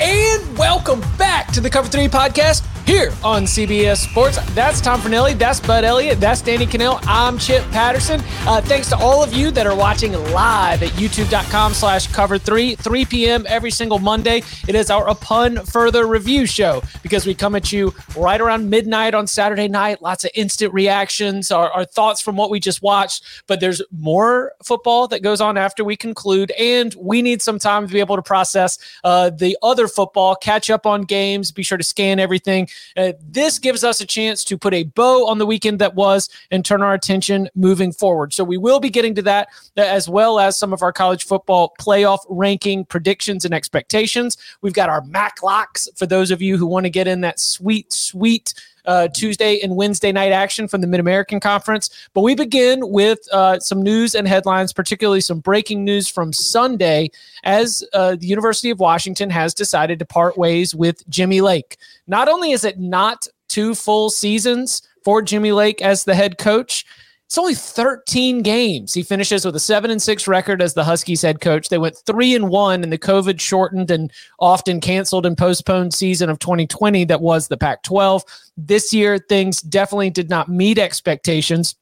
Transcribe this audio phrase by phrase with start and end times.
[0.00, 4.38] And welcome back to the Cover 3 podcast here on CBS Sports.
[4.54, 5.36] That's Tom Fornelli.
[5.36, 6.20] That's Bud Elliott.
[6.20, 6.98] That's Danny Kanell.
[7.02, 8.22] I'm Chip Patterson.
[8.46, 12.76] Uh, thanks to all of you that are watching live at youtube.com slash cover 3,
[12.76, 13.44] 3 p.m.
[13.46, 14.42] every single Monday.
[14.66, 19.12] It is our Upon Further review show because we come at you right around midnight
[19.12, 20.00] on Saturday night.
[20.00, 23.22] Lots of instant reactions, our, our thoughts from what we just watched.
[23.46, 27.86] But there's more football that goes on after we conclude, and we need some time
[27.86, 31.78] to be able to process uh, the other football, catch up on games, be sure
[31.78, 35.46] to scan everything uh, this gives us a chance to put a bow on the
[35.46, 38.32] weekend that was and turn our attention moving forward.
[38.32, 41.24] So we will be getting to that uh, as well as some of our college
[41.24, 44.36] football playoff ranking predictions and expectations.
[44.62, 47.40] We've got our MAC locks for those of you who want to get in that
[47.40, 48.54] sweet, sweet
[48.88, 51.90] uh, Tuesday and Wednesday night action from the Mid American Conference.
[52.14, 57.10] But we begin with uh, some news and headlines, particularly some breaking news from Sunday
[57.44, 61.76] as uh, the University of Washington has decided to part ways with Jimmy Lake.
[62.06, 66.84] Not only is it not two full seasons for Jimmy Lake as the head coach,
[67.28, 68.94] it's only 13 games.
[68.94, 71.68] He finishes with a 7 and 6 record as the Huskies head coach.
[71.68, 76.30] They went 3 and 1 in the COVID shortened and often canceled and postponed season
[76.30, 78.22] of 2020 that was the Pac-12.
[78.56, 81.74] This year things definitely did not meet expectations.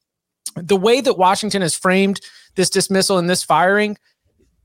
[0.57, 2.21] The way that Washington has framed
[2.57, 3.97] this dismissal and this firing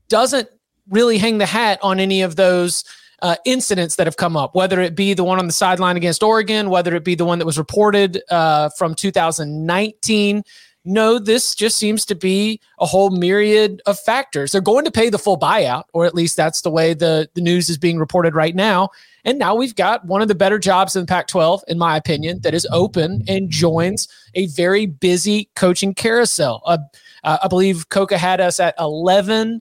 [0.08, 0.48] doesn't
[0.90, 2.82] really hang the hat on any of those
[3.22, 6.24] uh, incidents that have come up, whether it be the one on the sideline against
[6.24, 10.42] Oregon, whether it be the one that was reported uh, from 2019
[10.84, 14.52] no, this just seems to be a whole myriad of factors.
[14.52, 17.40] They're going to pay the full buyout, or at least that's the way the, the
[17.40, 18.90] news is being reported right now.
[19.24, 21.96] And now we've got one of the better jobs in the Pac 12, in my
[21.96, 26.62] opinion, that is open and joins a very busy coaching carousel.
[26.66, 26.78] Uh,
[27.22, 29.60] uh, I believe Coca had us at 11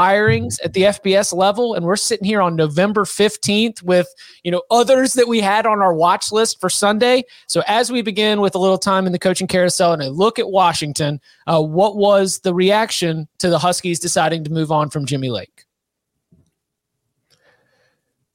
[0.00, 4.08] firings at the FBS level, and we're sitting here on November 15th with
[4.44, 7.22] you know others that we had on our watch list for Sunday.
[7.48, 10.38] So as we begin with a little time in the coaching carousel and a look
[10.38, 15.04] at Washington, uh, what was the reaction to the Huskies deciding to move on from
[15.04, 15.66] Jimmy Lake?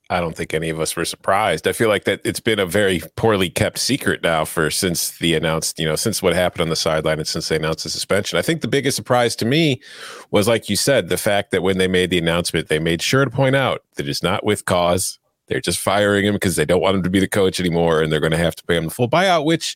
[0.09, 1.67] I don't think any of us were surprised.
[1.67, 5.33] I feel like that it's been a very poorly kept secret now for since the
[5.33, 8.37] announced, you know, since what happened on the sideline and since they announced the suspension.
[8.37, 9.81] I think the biggest surprise to me
[10.29, 13.25] was, like you said, the fact that when they made the announcement, they made sure
[13.25, 15.17] to point out that it's not with cause.
[15.47, 18.11] They're just firing him because they don't want him to be the coach anymore and
[18.11, 19.75] they're going to have to pay him the full buyout, which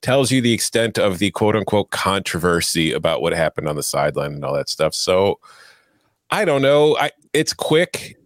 [0.00, 4.32] tells you the extent of the quote unquote controversy about what happened on the sideline
[4.32, 4.94] and all that stuff.
[4.94, 5.38] So
[6.30, 6.96] I don't know.
[6.96, 8.16] I it's quick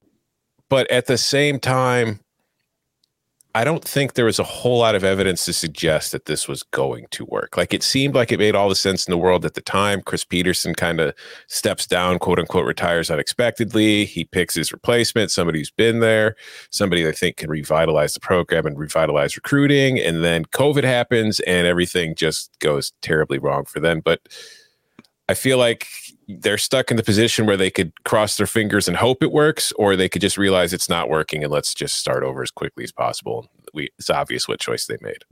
[0.70, 2.20] but at the same time,
[3.52, 6.62] I don't think there was a whole lot of evidence to suggest that this was
[6.62, 7.56] going to work.
[7.56, 10.02] Like it seemed like it made all the sense in the world at the time.
[10.02, 11.12] Chris Petersen kind of
[11.48, 14.04] steps down, quote unquote, retires unexpectedly.
[14.04, 16.36] He picks his replacement, somebody who's been there,
[16.70, 19.98] somebody I think can revitalize the program and revitalize recruiting.
[19.98, 24.00] And then COVID happens and everything just goes terribly wrong for them.
[24.00, 24.20] But
[25.28, 25.88] I feel like
[26.38, 29.72] they're stuck in the position where they could cross their fingers and hope it works,
[29.72, 32.84] or they could just realize it's not working and let's just start over as quickly
[32.84, 33.48] as possible.
[33.74, 35.24] We, it's obvious what choice they made.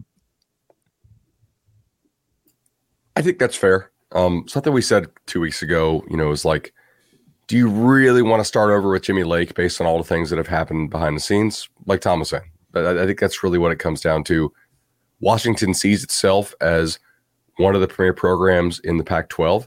[3.16, 3.90] I think that's fair.
[4.12, 6.72] Um, something we said two weeks ago, you know, is like
[7.48, 10.28] do you really want to start over with Jimmy Lake based on all the things
[10.30, 11.68] that have happened behind the scenes?
[11.86, 14.52] Like Tom was saying, I, I think that's really what it comes down to.
[15.20, 16.98] Washington sees itself as
[17.56, 19.66] one of the premier programs in the Pac 12.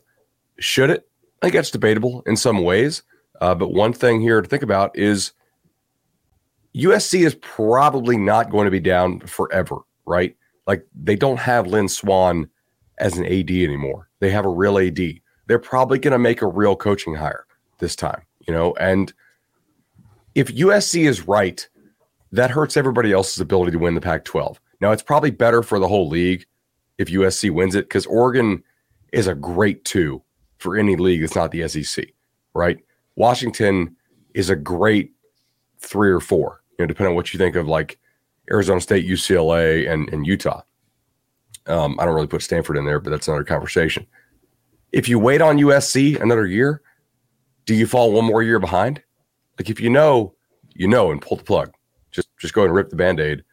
[0.60, 1.10] Should it?
[1.42, 3.04] I think that's debatable in some ways.
[3.40, 5.32] Uh, but one thing here to think about is
[6.76, 10.36] USC is probably not going to be down forever, right?
[10.68, 12.48] Like they don't have Lynn Swann
[13.00, 14.10] as an AD anymore.
[14.20, 15.00] They have a real AD.
[15.48, 17.46] They're probably going to make a real coaching hire
[17.80, 18.76] this time, you know.
[18.76, 19.12] And
[20.36, 21.68] if USC is right,
[22.32, 24.62] that hurts everybody else's ability to win the Pac 12.
[24.80, 26.46] Now, it's probably better for the whole league
[27.00, 28.64] if USC wins it because Oregon
[29.12, 30.22] is a great two
[30.62, 32.06] for any league that's not the SEC,
[32.54, 32.78] right?
[33.16, 33.96] Washington
[34.34, 35.12] is a great
[35.80, 38.00] three or four, you know, depending on what you think of like
[38.52, 40.62] Arizona State, UCLA, and, and Utah.
[41.68, 44.06] Um, I don't really put Stanford in there, but that's another conversation.
[44.92, 46.82] If you wait on USC another year,
[47.66, 49.02] do you fall one more year behind?
[49.58, 50.36] Like if you know,
[50.74, 51.74] you know, and pull the plug.
[52.12, 53.44] Just just go and rip the band-aid.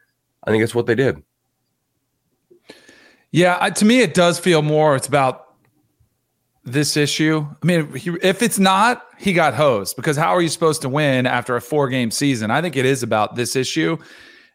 [0.43, 1.23] I think that's what they did.
[3.31, 4.95] Yeah, to me, it does feel more.
[4.95, 5.48] It's about
[6.71, 7.45] this issue.
[7.61, 11.25] I mean, if it's not, he got hosed because how are you supposed to win
[11.25, 12.51] after a four-game season?
[12.51, 13.97] I think it is about this issue.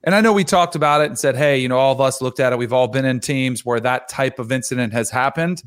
[0.02, 2.20] And I know we talked about it and said, hey, you know, all of us
[2.20, 2.58] looked at it.
[2.58, 5.62] We've all been in teams where that type of incident has happened.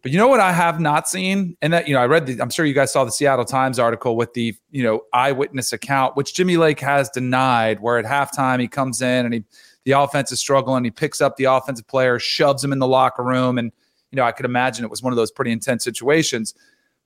[0.00, 1.56] But you know what I have not seen?
[1.60, 3.80] And that, you know, I read the, I'm sure you guys saw the Seattle Times
[3.80, 8.60] article with the, you know, eyewitness account, which Jimmy Lake has denied, where at halftime
[8.60, 9.44] he comes in and he,
[9.84, 10.84] the offense is struggling.
[10.84, 13.58] He picks up the offensive player, shoves him in the locker room.
[13.58, 13.72] And,
[14.10, 16.54] you know, I could imagine it was one of those pretty intense situations.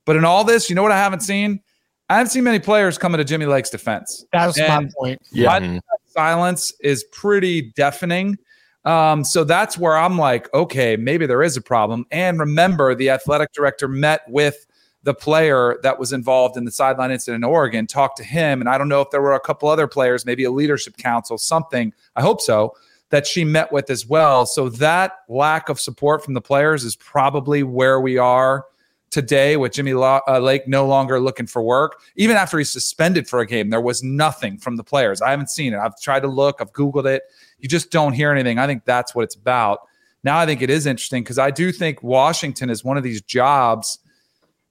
[0.04, 1.60] But in all this, you know what I haven't seen?
[2.08, 4.24] I haven't seen many players coming to Jimmy Lake's defense.
[4.32, 5.22] That's and my point.
[5.32, 5.78] Yeah.
[6.08, 8.36] Silence is pretty deafening.
[8.84, 12.04] Um, so that's where I'm like, okay, maybe there is a problem.
[12.10, 14.66] And remember, the athletic director met with
[15.04, 18.60] the player that was involved in the sideline incident in Oregon, talked to him.
[18.60, 21.38] And I don't know if there were a couple other players, maybe a leadership council,
[21.38, 21.92] something.
[22.14, 22.74] I hope so,
[23.12, 24.44] that she met with as well.
[24.44, 28.64] So that lack of support from the players is probably where we are
[29.10, 32.00] today with Jimmy uh, Lake no longer looking for work.
[32.16, 35.22] Even after he's suspended for a game, there was nothing from the players.
[35.22, 35.78] I haven't seen it.
[35.78, 37.22] I've tried to look, I've Googled it
[37.62, 38.58] you just don't hear anything.
[38.58, 39.80] I think that's what it's about.
[40.24, 43.22] Now, I think it is interesting because I do think Washington is one of these
[43.22, 43.98] jobs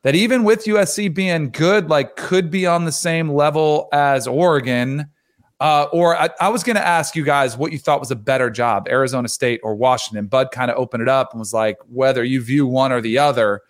[0.04, 5.08] that even with USC being good, like could be on the same level as Oregon.
[5.62, 8.16] Uh, or I, I was going to ask you guys what you thought was a
[8.16, 10.26] better job, Arizona State or Washington.
[10.26, 13.20] Bud kind of opened it up and was like, whether you view one or the
[13.20, 13.62] other.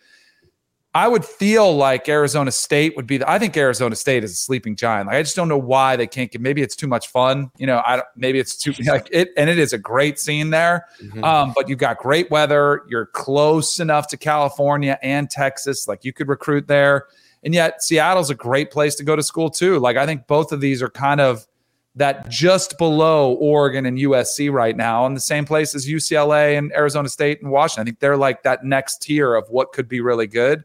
[0.93, 3.17] I would feel like Arizona State would be.
[3.17, 5.07] The, I think Arizona State is a sleeping giant.
[5.07, 6.39] Like I just don't know why they can't get.
[6.39, 7.51] Maybe it's too much fun.
[7.57, 10.49] You know, I don't, maybe it's too like it, and it is a great scene
[10.49, 10.85] there.
[11.01, 11.23] Mm-hmm.
[11.23, 12.83] Um, but you've got great weather.
[12.89, 15.87] You're close enough to California and Texas.
[15.87, 17.07] Like you could recruit there,
[17.43, 19.79] and yet Seattle's a great place to go to school too.
[19.79, 21.47] Like I think both of these are kind of
[21.95, 26.71] that just below Oregon and USC right now, in the same place as UCLA and
[26.73, 27.81] Arizona State and Washington.
[27.81, 30.63] I think they're like that next tier of what could be really good.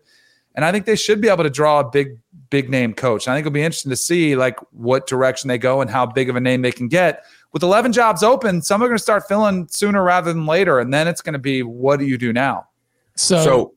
[0.54, 2.18] And I think they should be able to draw a big,
[2.48, 3.26] big name coach.
[3.26, 6.06] And I think it'll be interesting to see like what direction they go and how
[6.06, 7.24] big of a name they can get.
[7.52, 10.78] With 11 jobs open, some are going to start filling sooner rather than later.
[10.78, 12.68] And then it's going to be, what do you do now?
[13.16, 13.74] So, so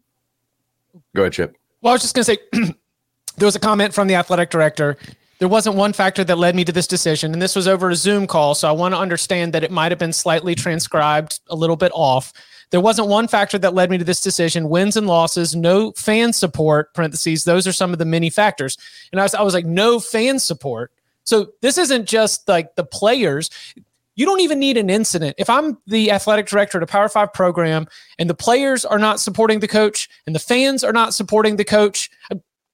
[1.16, 1.58] go ahead, Chip.
[1.82, 2.38] Well, I was just going to say
[3.38, 4.98] there was a comment from the athletic director.
[5.40, 7.96] There wasn't one factor that led me to this decision, and this was over a
[7.96, 8.56] Zoom call.
[8.56, 11.94] So I want to understand that it might have been slightly transcribed a little bit
[11.96, 12.34] off.
[12.72, 14.70] There wasn't one factor that led me to this decision.
[14.70, 17.46] Wins and losses, no fan support, parentheses.
[17.46, 18.78] Those are some of the many factors.
[19.12, 20.92] And I was, I was like, no fan support.
[21.24, 23.50] So this isn't just like the players.
[24.16, 25.36] You don't even need an incident.
[25.38, 27.88] If I'm the athletic director at a Power Five program
[28.20, 31.64] and the players are not supporting the coach and the fans are not supporting the
[31.64, 32.12] coach,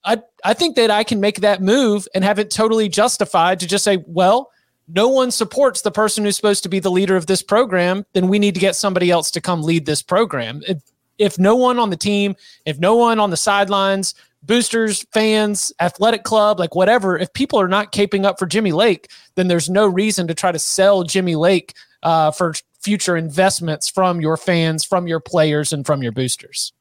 [0.05, 3.67] I, I think that I can make that move and have it totally justified to
[3.67, 4.51] just say, well,
[4.87, 8.27] no one supports the person who's supposed to be the leader of this program, then
[8.27, 10.61] we need to get somebody else to come lead this program.
[10.67, 10.83] If,
[11.17, 12.35] if no one on the team,
[12.65, 17.67] if no one on the sidelines, boosters, fans, athletic club, like whatever, if people are
[17.67, 21.35] not caping up for Jimmy Lake, then there's no reason to try to sell Jimmy
[21.35, 26.71] Lake uh, for future investments from your fans, from your players, and from your boosters.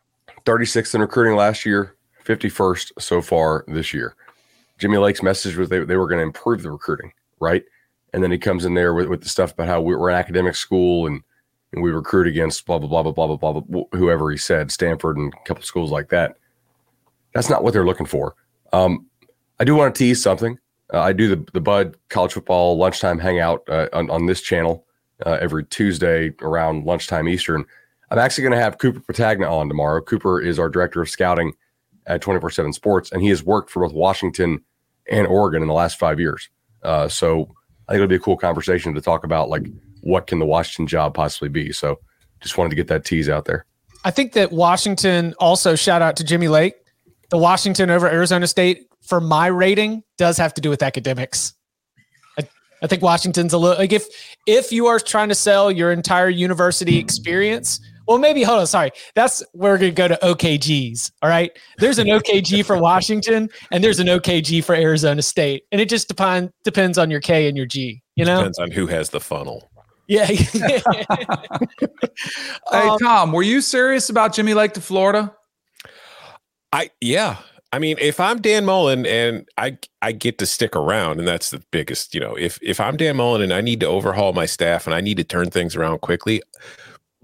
[0.45, 4.15] 36th in recruiting last year, 51st so far this year.
[4.79, 7.65] Jimmy Lake's message was they, they were going to improve the recruiting, right?
[8.15, 10.55] and then he comes in there with, with the stuff about how we're an academic
[10.55, 11.21] school and
[11.73, 15.17] and we recruit against blah blah blah blah blah blah blah, whoever he said Stanford
[15.17, 16.37] and a couple schools like that.
[17.35, 18.37] That's not what they're looking for.
[18.73, 19.07] Um,
[19.59, 20.57] I do want to tease something.
[20.93, 24.87] Uh, I do the the Bud College Football lunchtime hangout uh, on, on this channel
[25.27, 27.65] uh, every Tuesday around lunchtime Eastern.
[28.13, 30.01] I'm actually going to have Cooper Petagna on tomorrow.
[30.01, 31.53] Cooper is our director of scouting
[32.07, 34.61] at 24 7 Sports, and he has worked for both Washington
[35.11, 36.49] and Oregon in the last five years.
[36.83, 37.49] Uh, so
[37.89, 39.67] I think it'll be a cool conversation to talk about like
[40.01, 41.73] what can the Washington job possibly be.
[41.73, 41.99] So
[42.41, 43.65] just wanted to get that tease out there.
[44.05, 46.75] I think that Washington also shout out to Jimmy Lake.
[47.31, 51.55] The Washington over Arizona State for my rating does have to do with academics.
[52.39, 52.47] I,
[52.83, 54.07] I think Washington's a little like if
[54.47, 58.67] if you are trying to sell your entire university experience, well, maybe hold on.
[58.67, 61.13] Sorry, that's where we're gonna go to OKGs.
[61.23, 65.81] All right, there's an OKG for Washington, and there's an OKG for Arizona State, and
[65.81, 68.03] it just depend depends on your K and your G.
[68.17, 69.71] You know, Depends on who has the funnel.
[70.07, 70.27] yeah.
[70.27, 70.83] Hey,
[72.71, 75.35] Um, Tom, were you serious about Jimmy Lake to Florida?
[76.73, 77.39] I yeah.
[77.73, 81.51] I mean, if I'm Dan Mullen and I I get to stick around, and that's
[81.51, 84.47] the biggest, you know, if if I'm Dan Mullen and I need to overhaul my
[84.47, 86.43] staff and I need to turn things around quickly,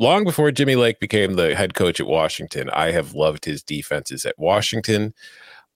[0.01, 4.25] long before Jimmy Lake became the head coach at Washington, I have loved his defenses
[4.27, 5.15] at Washington.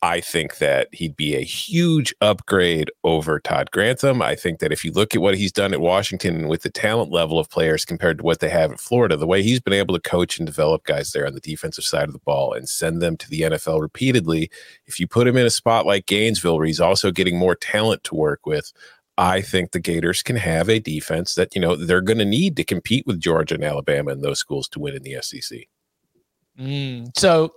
[0.02, 4.20] I think that he'd be a huge upgrade over Todd Grantham.
[4.20, 7.10] I think that if you look at what he's done at Washington with the talent
[7.10, 9.94] level of players compared to what they have at Florida, the way he's been able
[9.94, 13.00] to coach and develop guys there on the defensive side of the ball and send
[13.00, 14.50] them to the NFL repeatedly,
[14.84, 18.04] if you put him in a spot like Gainesville, where he's also getting more talent
[18.04, 18.74] to work with,
[19.16, 22.56] I think the Gators can have a defense that, you know, they're going to need
[22.56, 25.68] to compete with Georgia and Alabama and those schools to win in the SEC.
[26.58, 27.52] Mm, so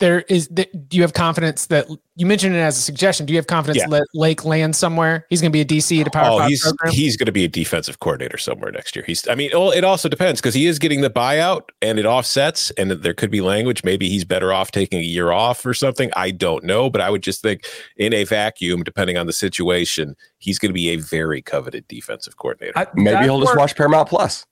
[0.00, 0.48] there is.
[0.48, 3.24] th- Do you have confidence that you mentioned it as a suggestion?
[3.26, 3.86] Do you have confidence Yeah.
[3.98, 5.26] that Lake lands somewhere?
[5.30, 6.92] He's going to be a DC at a Power Oh, Five he's program.
[6.92, 9.04] he's going to be a defensive coordinator somewhere next year.
[9.06, 12.04] He's, I mean, well, it also depends because he is getting the buyout and it
[12.06, 13.84] offsets, and there could be language.
[13.84, 16.10] Maybe he's better off taking a year off or something.
[16.16, 17.64] I don't know, but I would just think
[17.96, 22.36] in a vacuum, depending on the situation, he's going to be a very coveted defensive
[22.36, 22.72] coordinator.
[22.78, 24.44] I- Maybe he'll just where- watch Paramount Plus.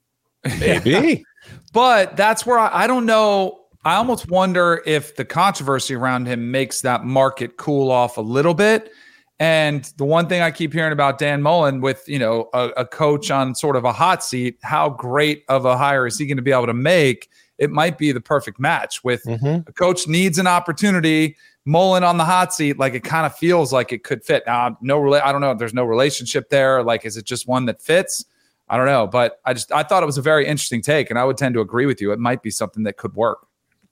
[0.60, 1.24] Maybe.
[1.72, 3.60] But that's where I, I don't know.
[3.88, 8.52] I almost wonder if the controversy around him makes that market cool off a little
[8.52, 8.92] bit.
[9.40, 12.84] And the one thing I keep hearing about Dan Mullen with, you know, a, a
[12.84, 16.36] coach on sort of a hot seat, how great of a hire is he going
[16.36, 17.30] to be able to make?
[17.56, 19.66] It might be the perfect match with Mhm.
[19.66, 21.36] a coach needs an opportunity.
[21.64, 24.42] Mullen on the hot seat, like it kind of feels like it could fit.
[24.46, 25.52] Now, no, I don't know.
[25.52, 26.82] if There's no relationship there.
[26.82, 28.24] Like, is it just one that fits?
[28.68, 31.18] I don't know, but I just I thought it was a very interesting take, and
[31.18, 32.12] I would tend to agree with you.
[32.12, 33.47] It might be something that could work.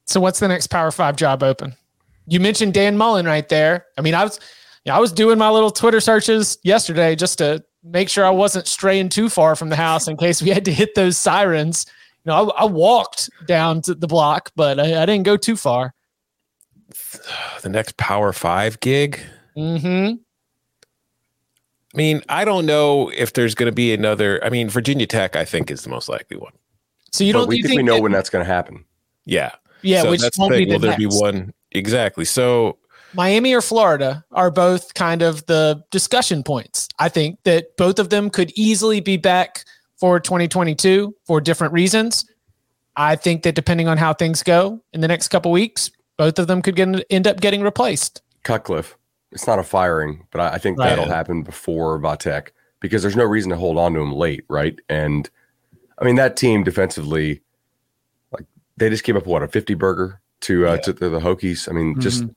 [0.07, 1.75] So what's the next Power Five job open?
[2.27, 3.87] You mentioned Dan Mullen right there.
[3.99, 4.41] I mean, I was,
[4.85, 8.31] you know, I was doing my little Twitter searches yesterday just to make sure I
[8.31, 11.87] wasn't straying too far from the house in case we had to hit those sirens.
[12.25, 15.57] You know, I, I walked down to the block, but I, I didn't go too
[15.57, 15.95] far.
[17.63, 19.21] the next Power Five gig.
[19.55, 20.13] hmm
[21.95, 24.45] I mean, I don't know if there's going to be another.
[24.45, 26.53] I mean, Virginia Tech, I think, is the most likely one.
[27.11, 28.85] So you don't we you think, we know that- when that's going to happen.
[29.25, 29.53] Yeah.
[29.87, 30.69] Yeah, so which that's won't the be thing.
[30.69, 31.52] the Will there be one?
[31.73, 32.25] Exactly.
[32.25, 32.78] So
[33.14, 36.88] Miami or Florida are both kind of the discussion points.
[36.99, 39.64] I think that both of them could easily be back
[39.99, 42.25] for 2022 for different reasons.
[42.97, 46.47] I think that depending on how things go in the next couple weeks, both of
[46.47, 48.23] them could get, end up getting replaced.
[48.43, 48.97] Cutcliffe.
[49.33, 50.90] It's not a firing, but I, I think Right.
[50.90, 52.49] that'll happen before Vatek
[52.81, 54.78] because there's no reason to hold on to him late, right?
[54.88, 55.28] And
[55.99, 57.43] I mean that team defensively, like
[58.76, 60.80] they just gave up what a 50 burger to uh, Yeah.
[60.80, 61.68] to the, the Hokies.
[61.68, 62.35] I mean, just Mhm.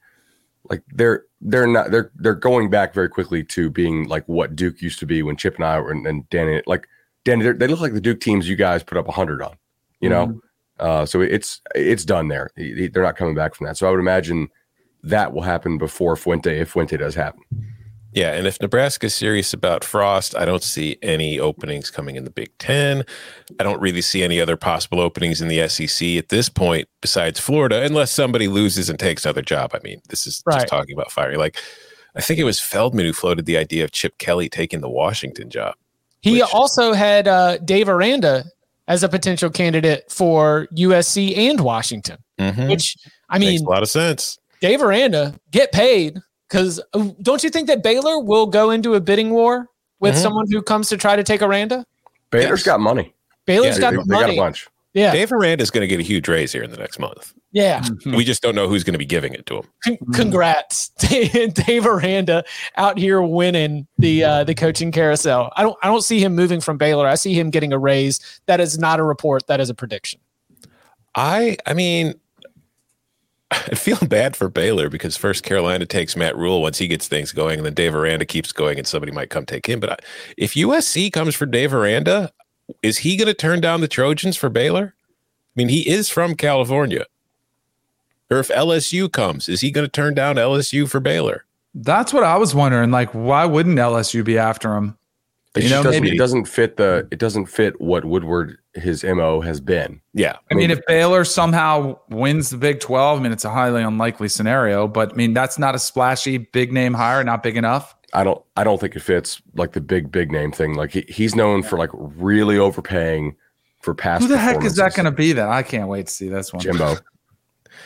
[0.69, 4.81] like they're they're not they're they're going back very quickly to being like what Duke
[4.81, 6.87] used to be when Chip and I were and, and Danny like
[7.25, 9.55] Danny they're- they look like the Duke teams you guys put up 100 on,
[10.01, 10.41] you know.
[10.79, 12.49] Uh, so it's it's done there.
[12.55, 13.75] They're not coming back from that.
[13.77, 14.47] So I would imagine
[15.03, 17.41] that will happen before Fuente if Fuente does happen.
[18.11, 22.31] Yeah, and if Nebraska's serious about Frost, I don't see any openings coming in the
[22.31, 23.03] Big Ten.
[23.59, 27.39] I don't really see any other possible openings in the SEC at this point besides
[27.39, 29.71] Florida, unless somebody loses and takes another job.
[29.75, 30.55] I mean, this is Right.
[30.61, 31.37] just talking about firing.
[31.37, 31.57] Like,
[32.15, 35.49] I think it was Feldman who floated the idea of Chip Kelly taking the Washington
[35.51, 35.75] job.
[36.21, 38.43] He Which- also had uh, Dave Aranda
[38.87, 42.69] as a potential candidate for USC and Washington, Mm-hmm.
[42.69, 42.95] which
[43.29, 44.39] I Makes mean, a lot of sense.
[44.61, 46.17] Dave Aranda get paid
[46.49, 46.81] because
[47.21, 49.67] don't you think that Baylor will go into a bidding war
[49.99, 50.21] with Mhm.
[50.21, 51.85] someone who comes to try to take Aranda?
[52.31, 52.65] Baylor's Yes.
[52.65, 53.13] got money.
[53.45, 54.37] Baylor's Yeah, got they, the they got a money.
[54.37, 54.67] bunch.
[54.93, 57.33] yeah, Dave Aranda is going to get a huge raise here in the next month.
[57.51, 57.83] yeah.
[58.05, 59.63] We just don't know who's going to be giving it to him.
[59.83, 62.43] Con- Congrats, Dave Aranda
[62.77, 65.51] out here winning the uh, the coaching carousel.
[65.55, 67.07] I don't I don't see him moving from Baylor.
[67.07, 68.19] I see him getting a raise.
[68.47, 69.47] That is not a report.
[69.47, 70.19] That is a prediction.
[71.15, 72.13] I I mean
[73.51, 77.31] I feel bad for Baylor because first Carolina takes Matt Rhule once he gets things
[77.31, 79.79] going, and then Dave Aranda keeps going, and somebody might come take him.
[79.79, 79.97] But I,
[80.37, 82.31] if USC comes for Dave Aranda,
[82.83, 84.93] is he going to turn down the Trojans for Baylor?
[84.97, 87.05] I mean, he is from California.
[88.29, 91.45] Or if LSU comes, is he going to turn down LSU for Baylor?
[91.73, 92.91] That's what I was wondering.
[92.91, 94.95] Like, why wouldn't LSU be after him?
[95.55, 98.59] It You just know, doesn't, maybe- it doesn't fit the it doesn't fit what Woodward
[98.79, 100.01] his mo has been.
[100.13, 100.37] Yeah.
[100.51, 104.29] I mean, if Baylor somehow wins the Big 12, I mean, it's a highly unlikely
[104.29, 107.95] scenario, but I mean, that's not a splashy big name hire, not big enough.
[108.13, 110.73] I don't I don't think it fits like the big big name thing.
[110.73, 113.35] Like he, he's known for like really overpaying
[113.81, 114.23] for past.
[114.23, 115.47] Who the heck is that going to be then?
[115.47, 116.61] I can't wait to see this one.
[116.61, 116.97] Jimbo?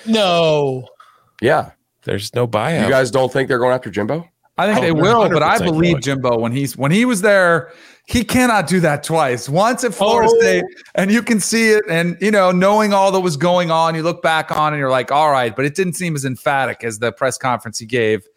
[0.05, 0.87] No.
[1.41, 1.71] Yeah,
[2.03, 2.83] There's no buyout.
[2.83, 4.27] you guys don't think they're going after Jimbo?
[4.57, 6.01] I think Oh, they will, but I believe going.
[6.01, 7.71] Jimbo when he's when he was there,
[8.05, 9.49] he cannot do that twice.
[9.49, 10.39] Once at Florida Oh.
[10.39, 10.63] State,
[10.95, 14.03] and you can see it, and you know, knowing all that was going on, you
[14.03, 16.99] look back on and you're like, all right, but it didn't seem as emphatic as
[16.99, 18.27] the press conference he gave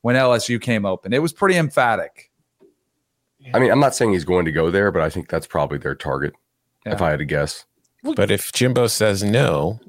[0.00, 1.12] when LSU came open.
[1.12, 2.30] It was pretty emphatic.
[3.52, 5.78] I mean, I'm not saying he's going to go there, but I think that's probably
[5.78, 6.32] their target.
[6.84, 7.64] If I had to guess,
[8.14, 9.80] but if Jimbo says no,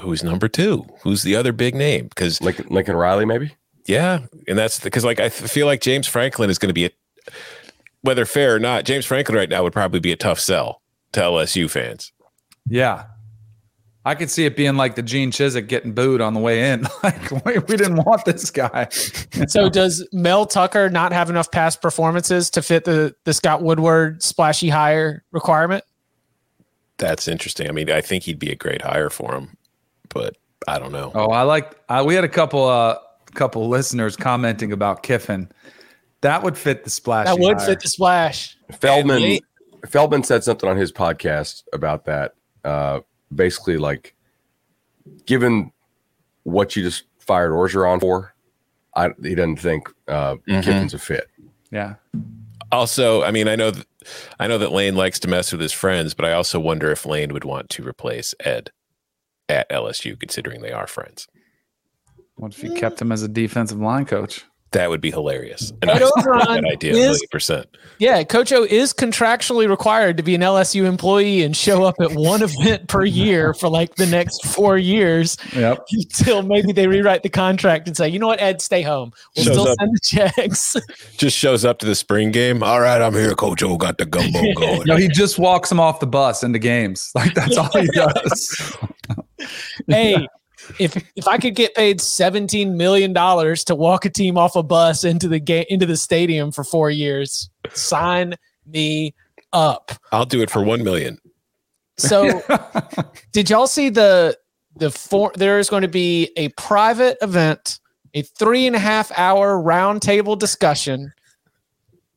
[0.00, 0.86] who's number two?
[1.02, 2.08] Who's the other big name?
[2.08, 3.54] Because Lincoln, Lincoln Riley, maybe.
[3.86, 6.90] Yeah, and that's because like I feel like James Franklin is going to be a
[8.02, 8.84] whether fair or not.
[8.84, 12.12] James Franklin right now would probably be a tough sell to LSU fans.
[12.68, 13.06] Yeah.
[14.04, 16.86] I could see it being like the Gene Chizik getting booed on the way in.
[17.02, 18.88] like, we, we didn't want this guy.
[19.48, 24.22] So does Mel Tucker not have enough past performances to fit the the Scott Woodward
[24.22, 25.84] splashy hire requirement?
[26.96, 27.68] That's interesting.
[27.68, 29.58] I mean, I think he'd be a great hire for him,
[30.08, 31.12] but I don't know.
[31.14, 31.78] Oh, I like.
[31.90, 32.96] Uh, we had a couple, uh,
[33.36, 35.50] couple listeners commenting about Kiffin.
[36.22, 37.26] That would fit the splash.
[37.26, 38.56] That would fit the splash.
[38.80, 39.44] Feldman Wait.
[39.86, 42.34] Feldman said something on his podcast about that.
[42.64, 43.00] Uh,
[43.32, 44.14] basically, like,
[45.26, 45.70] given
[46.42, 48.34] what you just fired Orgeron for,
[48.96, 50.64] I, he doesn't think uh, Mhm.
[50.64, 51.28] Kiffin's a fit.
[51.70, 51.94] Yeah.
[52.72, 53.86] Also, I mean, I know that
[54.40, 57.04] I know that Lane likes to mess with his friends, but I also wonder if
[57.06, 58.70] Lane would want to replace Ed
[59.48, 61.28] at LSU, considering they are friends.
[62.36, 64.44] What if you kept him as a defensive line coach?
[64.72, 65.72] That would be hilarious.
[65.80, 67.66] And Ed I support Orgeron that idea a is- million percent.
[67.98, 72.12] Yeah, Coach O is contractually required to be an LSU employee and show up at
[72.12, 75.78] one event per year for like the next four years Yep.
[75.92, 79.12] until maybe they rewrite the contract and say, you know what, Ed, stay home.
[79.34, 79.76] We'll Shows still up.
[79.78, 80.76] send the checks.
[81.16, 82.62] Just shows up to the spring game.
[82.62, 83.34] All right, I'm here.
[83.34, 84.82] Coach O got the gumbo going.
[84.84, 87.12] No, he just walks him off the bus into games.
[87.14, 88.76] Like that's all he does.
[89.88, 90.26] hey,
[90.78, 94.62] if if I could get paid seventeen million dollars to walk a team off a
[94.62, 98.34] bus into the game into the stadium for four years, sign
[98.66, 99.14] me
[99.52, 99.92] up.
[100.12, 101.18] I'll do it for one million.
[101.98, 102.42] So,
[103.32, 104.36] did y'all see the
[104.76, 105.32] the four?
[105.34, 107.80] There is going to be a private event,
[108.14, 111.12] a three and a half hour roundtable discussion.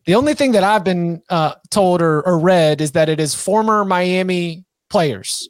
[0.06, 3.36] The only thing that I've been uh, told or, or read is that it is
[3.36, 5.48] former Miami players.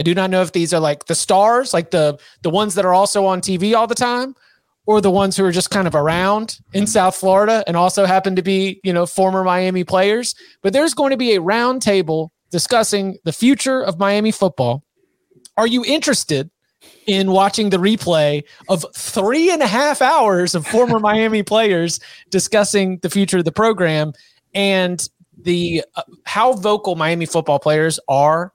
[0.00, 2.86] I do not know if these are like the stars, like the the ones that
[2.86, 4.34] are also on TV all the time,
[4.86, 8.34] or the ones who are just kind of around in South Florida and also happen
[8.34, 10.34] to be, you know, former Miami players.
[10.62, 14.82] But there's going to be a roundtable discussing the future of Miami football.
[15.58, 16.50] Are you interested
[17.06, 22.96] in watching the replay of three and a half hours of former Miami players discussing
[23.02, 24.14] the future of the program
[24.54, 25.10] and
[25.42, 28.54] the uh, how vocal Miami football players are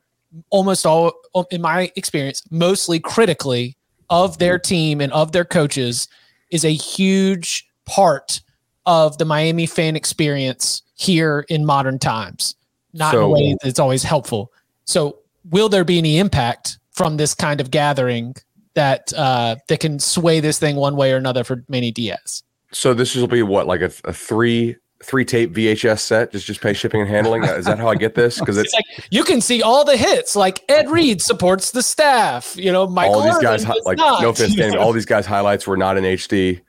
[0.50, 1.13] almost all
[1.52, 3.78] in my experience mostly critically
[4.10, 6.08] of their team and of their coaches
[6.52, 8.41] is a huge part
[8.86, 12.56] of the Miami fan experience here in modern times
[12.95, 14.52] not in a way that's always helpful.
[14.86, 15.19] So,
[15.52, 18.36] will there be any impact from this kind of gathering
[18.74, 22.41] that uh, that can sway this thing one way or another for Manny Diaz?
[22.71, 26.31] So this will be what like a, a three three tape VHS set.
[26.31, 27.43] Just just pay shipping and handling.
[27.43, 28.39] Is that how I get this?
[28.39, 31.81] Because It's it's like you can see all the hits, like Ed Reed supports the
[31.83, 32.55] staff.
[32.57, 34.91] You know, Michael all these Irvin guys hi- like not, no offense, you Danny, all
[34.91, 36.61] these guys highlights were not in HD.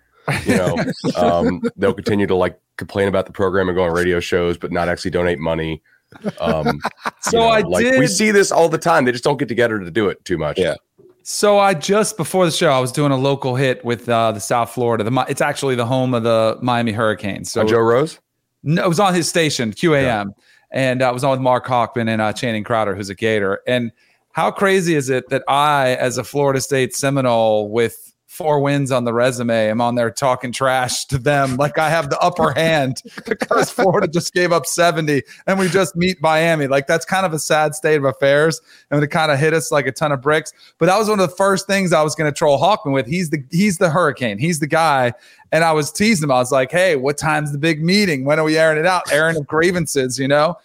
[0.45, 0.77] You know,
[1.17, 4.71] um, they'll continue to like complain about the program and go on radio shows, but
[4.73, 5.83] not actually donate money.
[6.41, 6.81] Um,
[7.21, 7.99] So you know, I like did.
[7.99, 9.05] we see this all the time.
[9.05, 10.59] They just don't get together to do it too much.
[10.59, 10.75] Yeah.
[11.23, 14.39] So I just before the show, I was doing a local hit with uh, the
[14.41, 15.03] South Florida.
[15.03, 17.51] The, it's actually the home of the Miami Hurricanes.
[17.51, 18.21] So Uh, Joe Rose.
[18.63, 20.33] No, it was on his station, QAM,
[20.73, 23.61] and I was on with Mark Hochman and uh, Channing Crowder, who's a Gator.
[23.67, 23.93] And
[24.33, 29.05] how crazy is it that I, as a Florida State Seminole with four wins on
[29.05, 33.03] the resume, I'm on there talking trash to them like I have the upper hand
[33.27, 36.67] because Florida just gave up 70 and we just meet Miami.
[36.67, 38.61] Like that's kind of a sad state of affairs,
[38.91, 40.53] and it kind of hit us like a ton of bricks.
[40.79, 43.07] But that was one of the first things I was going to troll Hochman with.
[43.07, 44.39] He's the he's the Hurricane.
[44.39, 45.13] He's the guy
[45.53, 46.33] and I was teasing him.
[46.33, 48.25] I was like, hey, what time's the big meeting?
[48.25, 49.11] When are we airing it out?
[49.13, 50.57] Airing of grievances, you know?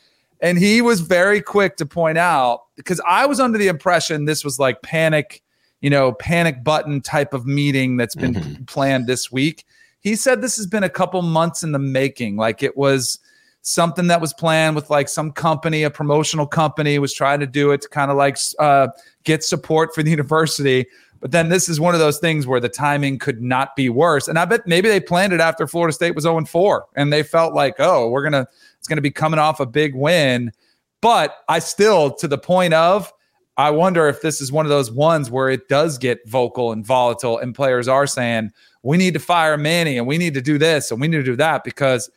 [0.42, 4.44] And he was very quick to point out because I was under the impression this
[4.44, 5.44] was like panic
[5.82, 8.68] you know, panic button type of meeting that's been Mhm.
[8.68, 9.66] planned this week.
[10.00, 12.38] He said this has been a couple months in the making.
[12.38, 13.20] Like it was
[13.64, 17.72] something that was planned with like some company, a promotional company was trying to do
[17.72, 18.88] it to kind of like uh,
[19.24, 20.86] get support for the university.
[21.20, 24.28] But then this is one of those things where the timing could not be worse.
[24.28, 27.22] And I bet maybe they planned it after Florida State was 0 4 and they
[27.22, 28.48] felt like, oh, we're going to,
[28.80, 30.52] it's going to be coming off a big win.
[31.00, 33.14] But I still, to the point of,
[33.58, 36.86] I wonder if this is one of those ones where it does get vocal and
[36.86, 38.52] volatile, and players are saying,
[38.84, 41.24] we need to fire Manny and we need to do this and we need to
[41.24, 42.10] do that because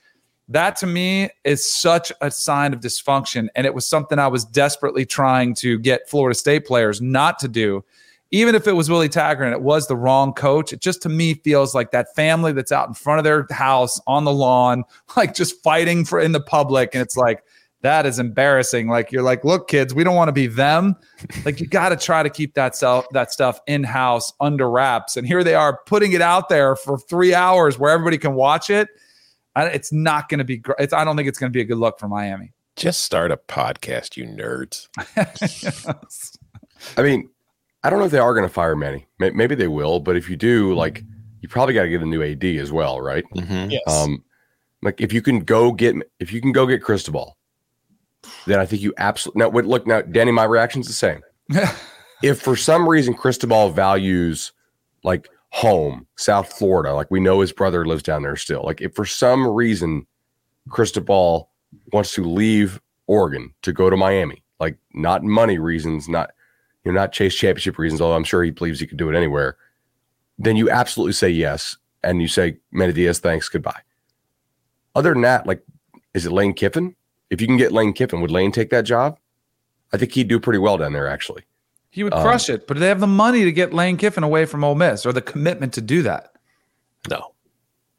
[0.49, 3.49] that to me is such a sign of dysfunction.
[3.55, 7.49] And it was something I was desperately trying to get Florida State players not to
[7.49, 7.85] do.
[8.31, 11.09] Even if it was Willie Taggart and it was the wrong coach, it just to
[11.09, 14.85] me feels like that family that's out in front of their house on the lawn,
[15.17, 16.95] like just fighting for in the public.
[16.95, 17.45] And it's like,
[17.85, 18.89] that is embarrassing.
[18.89, 20.97] Like you're like, look, kids, we don't want to be them.
[21.45, 25.17] Like you got to try to keep that self that stuff in house under wraps.
[25.17, 28.71] And here they are putting it out there for three hours where everybody can watch
[28.71, 28.89] it.
[29.55, 30.93] I, it's not going to be great.
[30.93, 32.53] I don't think it's going to be a good look for Miami.
[32.75, 34.89] Just start a podcast, you nerds.
[36.97, 37.29] I mean,
[37.85, 39.07] I don't know if they are going to fire Manny.
[39.21, 41.05] Maybe they will, but if you do, like,
[41.41, 43.25] you probably got to get a new AD as well, right?
[43.37, 43.71] Mhm.
[43.71, 43.83] Yes.
[43.87, 44.25] Um,
[44.83, 47.37] like if you can go get if you can go get Cristobal,
[48.47, 49.49] then I think you absolutely now.
[49.49, 50.33] Look now, Danny.
[50.33, 51.23] My reaction's the same.
[52.23, 54.53] if for some reason Cristobal values
[55.03, 58.63] like home, South Florida, like we know his brother lives down there still.
[58.65, 60.07] Like if for some reason
[60.69, 61.51] Cristobal
[61.93, 66.31] wants to leave Oregon to go to Miami, like not money reasons, not
[66.85, 69.17] you know, not chase championship reasons, although I'm sure he believes he could do it
[69.17, 69.57] anywhere,
[70.39, 71.77] then you absolutely say yes.
[72.03, 73.81] And you say, Diaz, thanks, goodbye.
[74.95, 75.63] Other than that, like,
[76.13, 76.95] is it Lane Kiffin?
[77.35, 79.19] If you can get Lane Kiffin, would Lane take that job?
[79.93, 81.43] I think he'd do pretty well down there, actually.
[81.91, 84.23] he would Um, crush it, but do they have the money to get Lane Kiffin
[84.25, 86.33] away from Ole Miss or the commitment to do that?
[87.09, 87.35] No.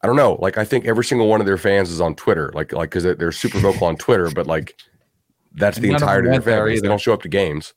[0.01, 0.33] I don't know.
[0.41, 3.03] Like, I think every single one of their fans is on Twitter, like, like because
[3.03, 4.75] they're super vocal on Twitter, but like,
[5.53, 6.81] that's the entirety of their went there fan base.
[6.81, 7.73] They don't show up to games.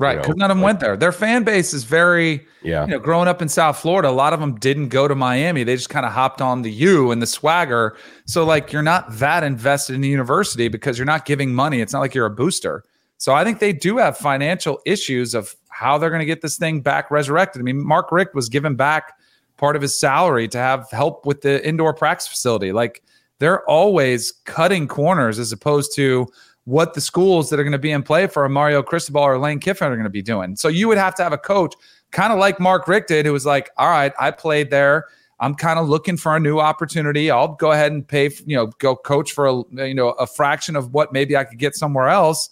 [0.00, 0.16] Right.
[0.16, 0.96] know, Because none of them like- went there.
[0.96, 2.84] Their fan base is very, Yeah.
[2.84, 5.62] you know, growing up in South Florida, a lot of them didn't go to Miami.
[5.62, 7.96] They just kind of hopped on the U and the swagger.
[8.26, 11.80] So, like, you're not that invested in the university because you're not giving money.
[11.80, 12.82] It's not like you're a booster.
[13.18, 16.56] So, I think they do have financial issues of how they're going to get this
[16.56, 17.60] thing back resurrected.
[17.60, 19.12] I mean, Mark Richt was given back
[19.56, 22.72] part of his salary to have help with the indoor practice facility.
[22.72, 23.02] Like,
[23.38, 26.26] they're always cutting corners as opposed to
[26.64, 29.38] what the schools that are going to be in play for a Mario Cristobal or
[29.38, 30.56] Lane Kiffin are going to be doing.
[30.56, 31.74] So you would have to have a coach
[32.10, 35.06] kind of like Mark Richt did, who was like, all right, I played there.
[35.40, 37.30] I'm kind of looking for a new opportunity.
[37.30, 40.76] I'll go ahead and pay, you know, go coach for a, you know, a fraction
[40.76, 42.48] of what maybe I could get somewhere else.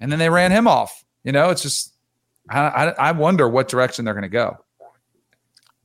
[0.00, 1.04] And then they ran him off.
[1.24, 1.94] You know, it's just,
[2.48, 4.56] I, I, I wonder what direction they're going to go.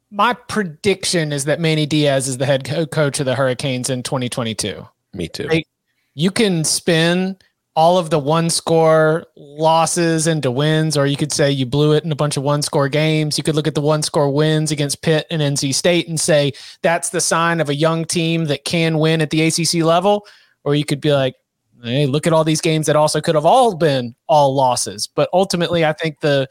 [0.09, 4.87] My prediction is that Manny Diaz is the head coach of the Hurricanes in 2022.
[5.13, 5.47] Me too.
[5.49, 5.65] Hey,
[6.13, 7.37] You can spin
[7.77, 12.03] all of the one score losses into wins, or you could say you blew it
[12.03, 13.37] in a bunch of one score games.
[13.37, 16.53] You could look at the one score wins against Pitt and NC State and say
[16.81, 20.25] that's the sign of a young team that can win at the ACC level.
[20.63, 21.35] Or you could be like,
[21.83, 25.05] hey, look at all these games that also could have all been all losses.
[25.05, 26.49] But ultimately, I think the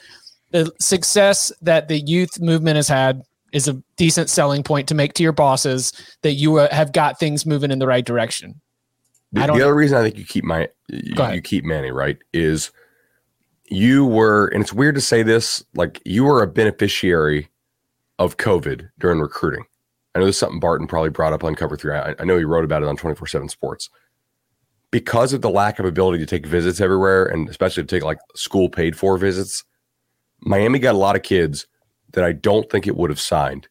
[0.52, 5.14] the success that the youth movement has had is a decent selling point to make
[5.14, 8.60] to your bosses that you uh, have got things moving in the right direction.
[9.32, 12.70] The, the other reason I think you keep my you, you keep Manny right is
[13.68, 17.48] you were, and it's weird to say this, like you were a beneficiary
[18.18, 19.64] of COVID during recruiting.
[20.14, 21.94] I know this is something Barton probably brought up on Cover Three.
[21.94, 23.90] I, I know he wrote about it on Twenty Four Seven Sports.
[24.92, 28.18] Because of the lack of ability to take visits everywhere, and especially to take like
[28.34, 29.64] school paid for visits,
[30.40, 31.66] Miami got a lot of kids
[32.12, 33.68] that I don't think it would have signed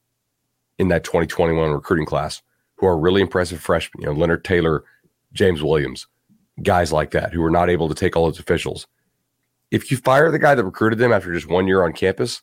[0.78, 2.44] in that 2021 recruiting class
[2.76, 4.02] who are really impressive freshmen.
[4.02, 4.84] You know, Leonard Taylor,
[5.36, 6.08] James Williams,
[6.64, 8.88] guys like that who were not able to take all those officials.
[9.70, 12.42] If you fire the guy that recruited them after just one year on campus,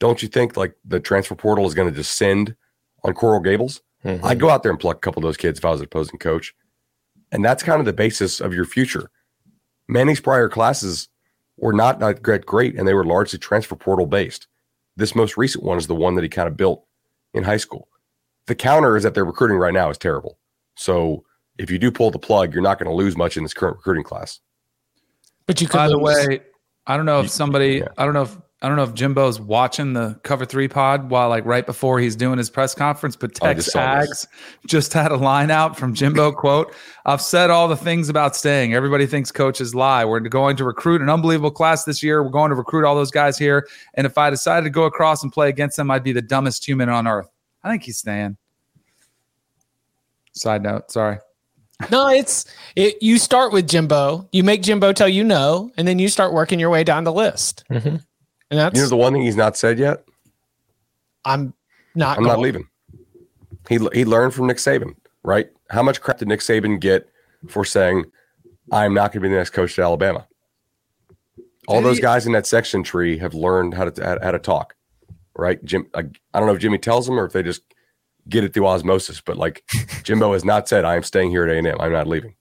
[0.00, 2.54] don't you think like the transfer portal is going to descend
[3.04, 3.80] on Coral Gables?
[4.04, 4.22] Mhm.
[4.22, 5.86] I'd go out there and pluck a couple of those kids if I was an
[5.86, 6.54] opposing coach.
[7.32, 9.10] And that's kind of the basis of your future.
[9.88, 11.08] Manning's prior classes
[11.56, 14.46] were not that great, great, and they were largely transfer portal based.
[14.96, 16.84] This most recent one is the one that he kind of built
[17.34, 17.88] in high school.
[18.46, 20.38] The counter is that their recruiting right now is terrible.
[20.76, 21.24] So
[21.58, 23.76] if you do pull the plug, you're not going to lose much in this current
[23.76, 24.40] recruiting class.
[25.46, 26.40] But you could By the lose- way,
[26.86, 27.88] I don't know if somebody, yeah.
[27.98, 31.28] I don't know if I don't know if Jimbo's watching the cover three pod while
[31.28, 34.26] like right before he's doing his press conference, but oh, TexAgs
[34.66, 36.74] just had a line out from Jimbo quote,
[37.06, 38.74] I've said all the things about staying.
[38.74, 40.04] Everybody thinks coaches lie.
[40.04, 42.20] We're going to recruit an unbelievable class this year.
[42.20, 43.68] We're going to recruit all those guys here.
[43.94, 46.66] And if I decided to go across and play against them, I'd be the dumbest
[46.66, 47.30] human on earth.
[47.62, 48.38] I think he's staying.
[50.32, 51.18] Side note, sorry.
[51.90, 55.98] No, it's it, you start with Jimbo, you make Jimbo tell you no, and then
[55.98, 57.64] you start working your way down the list.
[57.70, 57.96] Mm-hmm.
[58.50, 60.04] And that's you know the one thing he's not said yet.
[61.24, 61.54] I'm
[61.94, 62.16] not.
[62.16, 62.34] I'm going.
[62.34, 62.68] not leaving.
[63.68, 65.48] He he learned from Nick Saban, right?
[65.70, 67.08] How much crap did Nick Saban get
[67.48, 68.06] for saying,
[68.72, 70.26] "I'm not going to be the next coach at Alabama"?
[71.68, 74.74] All those guys in that section tree have learned how to how to talk,
[75.36, 75.62] right?
[75.64, 76.00] Jim, I,
[76.32, 77.62] I don't know if Jimmy tells them or if they just
[78.28, 79.64] get it through osmosis, but like
[80.02, 81.76] Jimbo has not said, "I am staying here at A and M.
[81.80, 82.34] I'm not leaving."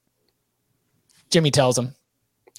[1.29, 1.93] Jimmy tells him,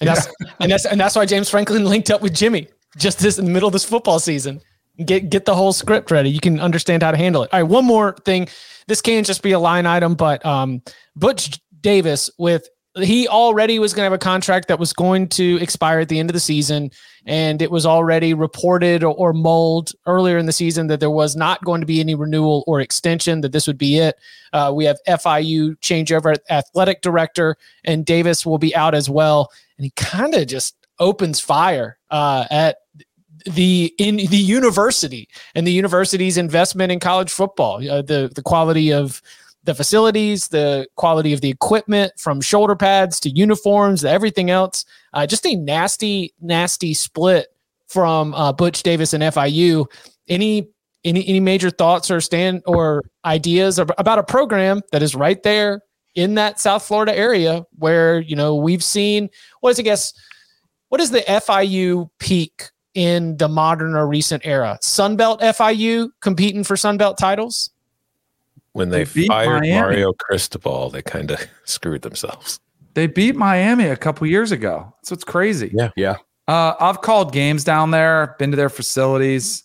[0.01, 0.27] and that's
[0.59, 3.51] and that's and that's why James Franklin linked up with Jimmy just this in the
[3.51, 4.61] middle of this football season.
[5.05, 6.29] Get get the whole script ready.
[6.29, 7.53] You can understand how to handle it.
[7.53, 8.49] All right, one more thing.
[8.87, 10.81] This can't just be a line item, but um,
[11.15, 12.67] Butch Davis with
[13.01, 16.19] he already was going to have a contract that was going to expire at the
[16.19, 16.91] end of the season
[17.25, 21.35] and it was already reported or, or mulled earlier in the season that there was
[21.35, 24.15] not going to be any renewal or extension that this would be it.
[24.53, 29.51] Uh, we have fiu changeover athletic director and davis will be out as well.
[29.77, 32.77] And he kind of just opens fire uh, at
[33.45, 38.91] the in the university and the university's investment in college football, uh, the the quality
[38.91, 39.21] of
[39.63, 44.85] the facilities, the quality of the equipment, from shoulder pads to uniforms, to everything else.
[45.13, 47.47] Uh, just a nasty, nasty split
[47.87, 49.85] from uh, Butch Davis and FIU.
[50.27, 50.67] Any
[51.05, 55.81] any any major thoughts or stand or ideas about a program that is right there
[56.15, 59.29] in that South Florida area where you know we've seen
[59.61, 60.13] what is I guess
[60.89, 64.77] what is the FIU peak in the modern or recent era?
[64.81, 67.71] Sunbelt FIU competing for Sunbelt titles?
[68.73, 69.71] When they, they fired Miami.
[69.71, 72.59] Mario Cristobal, they kind of screwed themselves.
[72.93, 74.93] They beat Miami a couple years ago.
[75.03, 75.71] So it's crazy.
[75.73, 75.91] Yeah.
[75.95, 76.17] Yeah.
[76.47, 79.63] Uh, I've called games down there, been to their facilities.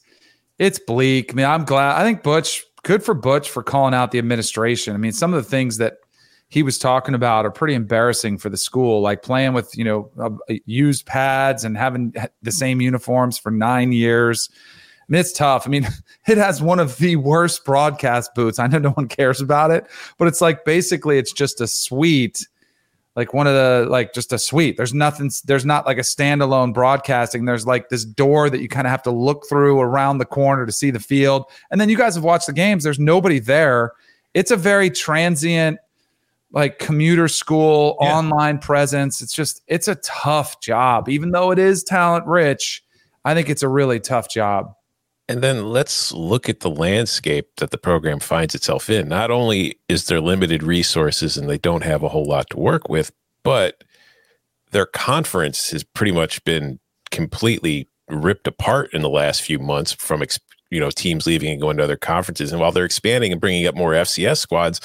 [0.58, 1.32] It's bleak.
[1.32, 2.00] I mean, I'm glad.
[2.00, 4.94] I think Butch, good for Butch for calling out the administration.
[4.94, 5.94] I mean, some of the things that
[6.48, 10.10] he was talking about are pretty embarrassing for the school, like playing with you know
[10.20, 10.30] uh,
[10.66, 14.48] used pads and having the same uniforms for nine years.
[15.04, 15.66] I mean, it's tough.
[15.66, 15.86] I mean,
[16.26, 18.58] it has one of the worst broadcast booths.
[18.58, 19.86] I know no one cares about it,
[20.18, 22.46] but it's like basically it's just a suite,
[23.14, 24.76] like one of the like just a suite.
[24.76, 25.30] There's nothing.
[25.44, 27.44] There's not like a standalone broadcasting.
[27.44, 30.64] There's like this door that you kind of have to look through around the corner
[30.64, 31.44] to see the field.
[31.70, 32.82] And then you guys have watched the games.
[32.82, 33.92] There's nobody there.
[34.32, 35.78] It's a very transient
[36.54, 38.16] like commuter school, yeah.
[38.16, 39.20] online presence.
[39.20, 41.08] It's just, it's a tough job.
[41.08, 42.84] Even though it is talent rich,
[43.24, 44.74] I think it's a really tough job.
[45.28, 49.08] And then let's look at the landscape that the program finds itself in.
[49.08, 52.88] Not only is there limited resources and they don't have a whole lot to work
[52.90, 53.10] with,
[53.42, 53.84] but
[54.72, 56.78] their conference has pretty much been
[57.10, 60.22] completely ripped apart in the last few months from
[60.70, 63.66] you know teams leaving and going to other conferences and while they're expanding and bringing
[63.66, 64.80] up more FCS squads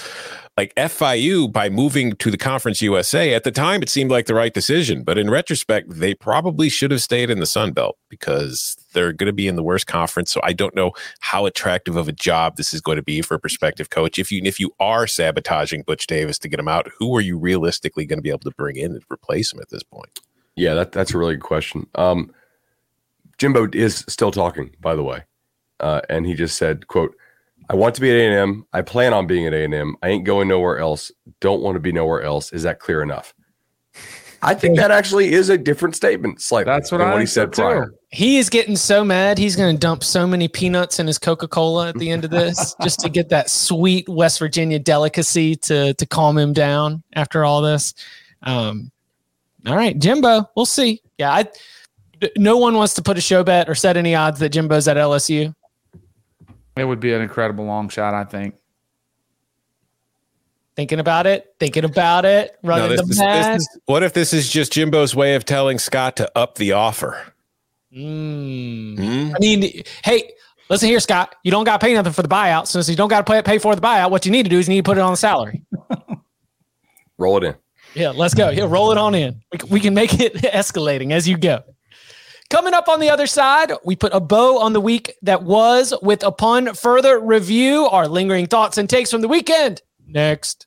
[0.55, 4.35] like FIU by moving to the Conference USA at the time it seemed like the
[4.35, 8.75] right decision, but in retrospect they probably should have stayed in the Sun Belt because
[8.93, 10.31] they're going to be in the worst conference.
[10.31, 13.35] So I don't know how attractive of a job this is going to be for
[13.35, 14.19] a prospective coach.
[14.19, 17.37] If you if you are sabotaging Butch Davis to get him out, who are you
[17.37, 20.19] realistically going to be able to bring in and replace him at this point?
[20.55, 21.87] Yeah, that, that's a really good question.
[21.95, 22.33] Um,
[23.37, 25.23] Jimbo is still talking, by the way,
[25.79, 27.15] uh, and he just said, "quote."
[27.71, 28.65] I want to be at A&M.
[28.73, 29.95] I plan on being at A&M.
[30.01, 31.11] I ain't going nowhere else.
[31.39, 32.51] Don't want to be nowhere else.
[32.51, 33.35] Is that clear enough?
[34.41, 36.41] I think that actually is a different statement.
[36.41, 36.71] Slightly.
[36.71, 37.93] That's what, I what he said prior.
[38.09, 39.37] He is getting so mad.
[39.37, 42.31] He's going to dump so many peanuts in his Coca Cola at the end of
[42.31, 47.43] this, just to get that sweet West Virginia delicacy to to calm him down after
[47.43, 47.93] all this.
[48.43, 48.91] Um,
[49.65, 50.49] all right, Jimbo.
[50.55, 51.01] We'll see.
[51.17, 51.45] Yeah, I.
[52.37, 54.97] No one wants to put a show bet or set any odds that Jimbo's at
[54.97, 55.53] LSU.
[56.75, 58.55] It would be an incredible long shot, I think.
[60.79, 63.59] Thinking about it, thinking about it, running no, the math.
[63.87, 67.33] What if this is just Jimbo's way of telling Scott to up the offer?
[67.93, 68.97] Mm.
[68.97, 69.35] Mm.
[69.35, 70.31] I mean, hey,
[70.69, 71.35] listen here, Scott.
[71.43, 72.67] You don't got to pay nothing for the buyout.
[72.67, 74.57] Since you don't got to pay, pay for the buyout, what you need to do
[74.57, 75.65] is you need to put it on the salary.
[77.17, 77.55] roll it in.
[77.93, 78.49] Yeah, let's go.
[78.49, 79.41] Yeah, roll it on in.
[79.51, 81.61] We, we can make it escalating as you go.
[82.49, 85.93] Coming up on the other side, we put a bow on the week that was
[86.01, 89.81] with upon further review, our lingering thoughts and takes from the weekend.
[90.11, 90.65] Next.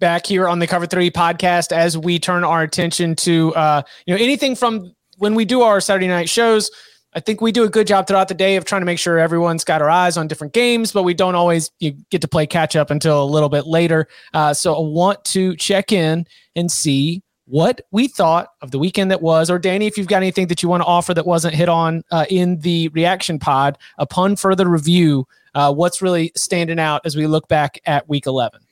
[0.00, 4.14] Back here on the Cover 3 podcast as we turn our attention to uh, you
[4.14, 6.70] know anything from when we do our Saturday night shows,
[7.14, 9.18] I think we do a good job throughout the day of trying to make sure
[9.18, 12.46] everyone's got our eyes on different games, but we don't always you get to play
[12.46, 14.08] catch up until a little bit later.
[14.32, 16.26] Uh, so I want to check in
[16.56, 19.48] and see what we thought of the weekend that was.
[19.48, 22.02] Or Danny, if you've got anything that you want to offer that wasn't hit on
[22.10, 27.26] uh, in the reaction pod upon further review, uh, what's really standing out as we
[27.26, 28.63] look back at week 11?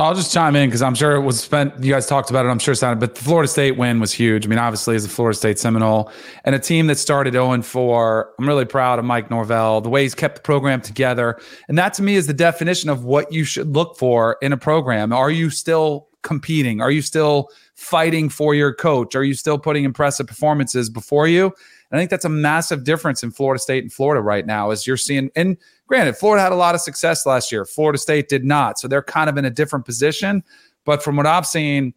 [0.00, 1.82] I'll just chime in because I'm sure it was spent.
[1.82, 2.50] You guys talked about it.
[2.50, 4.46] I'm sure it sounded, but the Florida State win was huge.
[4.46, 6.12] I mean, obviously, as a Florida State Seminole
[6.44, 10.04] and a team that started 0 4, I'm really proud of Mike Norvell, the way
[10.04, 11.40] he's kept the program together.
[11.68, 14.56] And that to me is the definition of what you should look for in a
[14.56, 15.12] program.
[15.12, 16.80] Are you still competing?
[16.80, 19.16] Are you still fighting for your coach?
[19.16, 21.46] Are you still putting impressive performances before you?
[21.90, 24.86] And I think that's a massive difference in Florida State and Florida right now, as
[24.86, 25.30] you're seeing.
[25.34, 25.56] And
[25.88, 27.64] Granted, Florida had a lot of success last year.
[27.64, 28.78] Florida State did not.
[28.78, 30.44] So they're kind of in a different position.
[30.84, 31.94] But from what I've seen,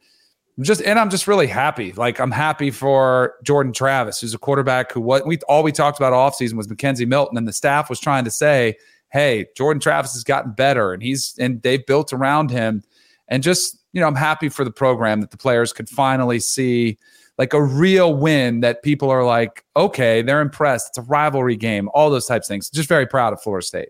[0.61, 1.91] just and I'm just really happy.
[1.93, 5.99] Like I'm happy for Jordan Travis, who's a quarterback who what we all we talked
[5.99, 8.77] about offseason was McKenzie Milton, and the staff was trying to say,
[9.11, 12.83] hey, Jordan Travis has gotten better and he's and they've built around him.
[13.27, 16.97] And just, you know, I'm happy for the program that the players could finally see
[17.41, 20.89] like a real win that people are like, okay, they're impressed.
[20.89, 22.69] It's a rivalry game, all those types of things.
[22.69, 23.89] Just very proud of Florida State.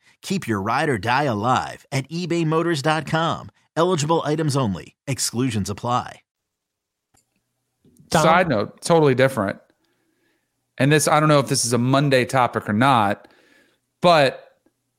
[0.21, 3.51] Keep your ride or die alive at ebaymotors.com.
[3.75, 4.95] Eligible items only.
[5.07, 6.21] Exclusions apply.
[8.09, 8.23] Tom?
[8.23, 9.59] Side note, totally different.
[10.77, 13.27] And this, I don't know if this is a Monday topic or not,
[14.01, 14.51] but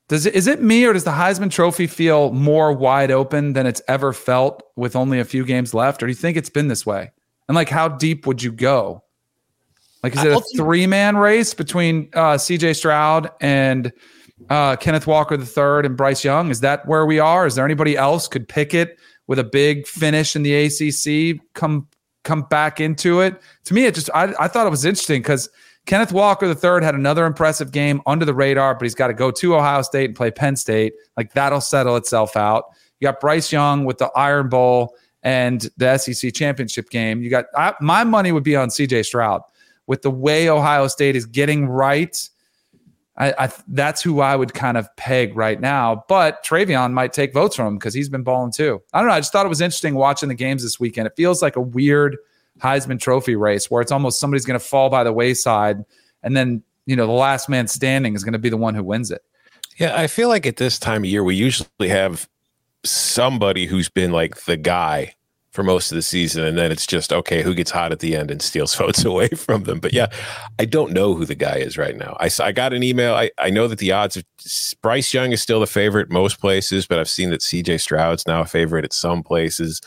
[0.08, 3.66] does it, is it me or does the Heisman Trophy feel more wide open than
[3.66, 6.02] it's ever felt with only a few games left?
[6.02, 7.10] Or do you think it's been this way?
[7.48, 9.02] And like, how deep would you go?
[10.02, 13.92] Like, is it a three man race between uh, CJ Stroud and
[14.50, 16.50] uh, Kenneth Walker III and Bryce Young.
[16.50, 17.46] Is that where we are?
[17.46, 21.40] Is there anybody else could pick it with a big finish in the ACC?
[21.54, 21.88] Come
[22.24, 23.40] come back into it.
[23.64, 25.48] To me, it just I, I thought it was interesting because
[25.86, 29.30] Kenneth Walker III had another impressive game under the radar, but he's got to go
[29.30, 30.94] to Ohio State and play Penn State.
[31.16, 32.64] Like that'll settle itself out.
[33.00, 37.22] You got Bryce Young with the Iron Bowl and the SEC championship game.
[37.22, 39.42] You got I, my money would be on CJ Stroud
[39.86, 42.16] with the way Ohio State is getting right
[43.16, 46.04] I, I, that's who I would kind of peg right now.
[46.08, 48.82] But TreVeyon might take votes from him because he's been balling too.
[48.92, 49.14] I don't know.
[49.14, 51.06] I just thought it was interesting watching the games this weekend.
[51.06, 52.16] It feels like a weird
[52.60, 55.84] Heisman Trophy race where it's almost somebody's going to fall by the wayside,
[56.22, 58.82] and then you know the last man standing is going to be the one who
[58.82, 59.22] wins it.
[59.78, 62.28] Yeah, I feel like at this time of year we usually have
[62.84, 65.14] somebody who's been like the guy
[65.52, 68.16] for most of the season, and then it's just okay, who gets hot at the
[68.16, 69.80] end and steals votes away from them.
[69.80, 70.06] But yeah,
[70.58, 72.16] I don't know who the guy is right now.
[72.20, 73.14] I, I got an email.
[73.14, 74.24] I, I know that the odds of
[74.80, 78.40] Bryce Young is still the favorite most places, but I've seen that CJ Stroud's now
[78.40, 79.80] a favorite at some places.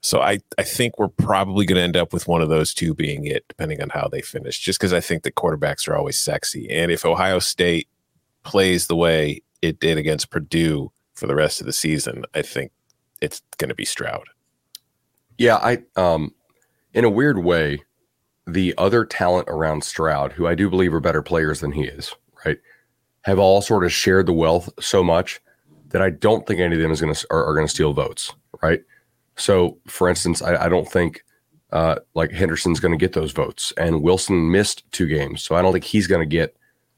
[0.00, 2.94] So I, I think we're probably going to end up with one of those two
[2.94, 4.58] being it, depending on how they finish.
[4.58, 7.88] Just because I think the quarterbacks are always sexy, and if Ohio State
[8.42, 12.70] plays the way it did against Purdue for the rest of the season, I think
[13.22, 14.28] it's going to be Stroud.
[15.38, 16.32] Yeah, I um
[16.92, 17.82] in a weird way,
[18.46, 22.14] the other talent around Stroud, who I do believe are better players than he is,
[22.44, 22.58] right,
[23.22, 25.40] have all sort of shared the wealth so much
[25.88, 27.92] that I don't think any of them is going to are, are going to steal
[27.92, 28.32] votes,
[28.62, 28.82] right?
[29.36, 31.24] So, for instance, I, I don't think
[31.72, 35.62] uh, like Henderson's going to get those votes, and Wilson missed two games, so I
[35.62, 36.56] don't think he's going to get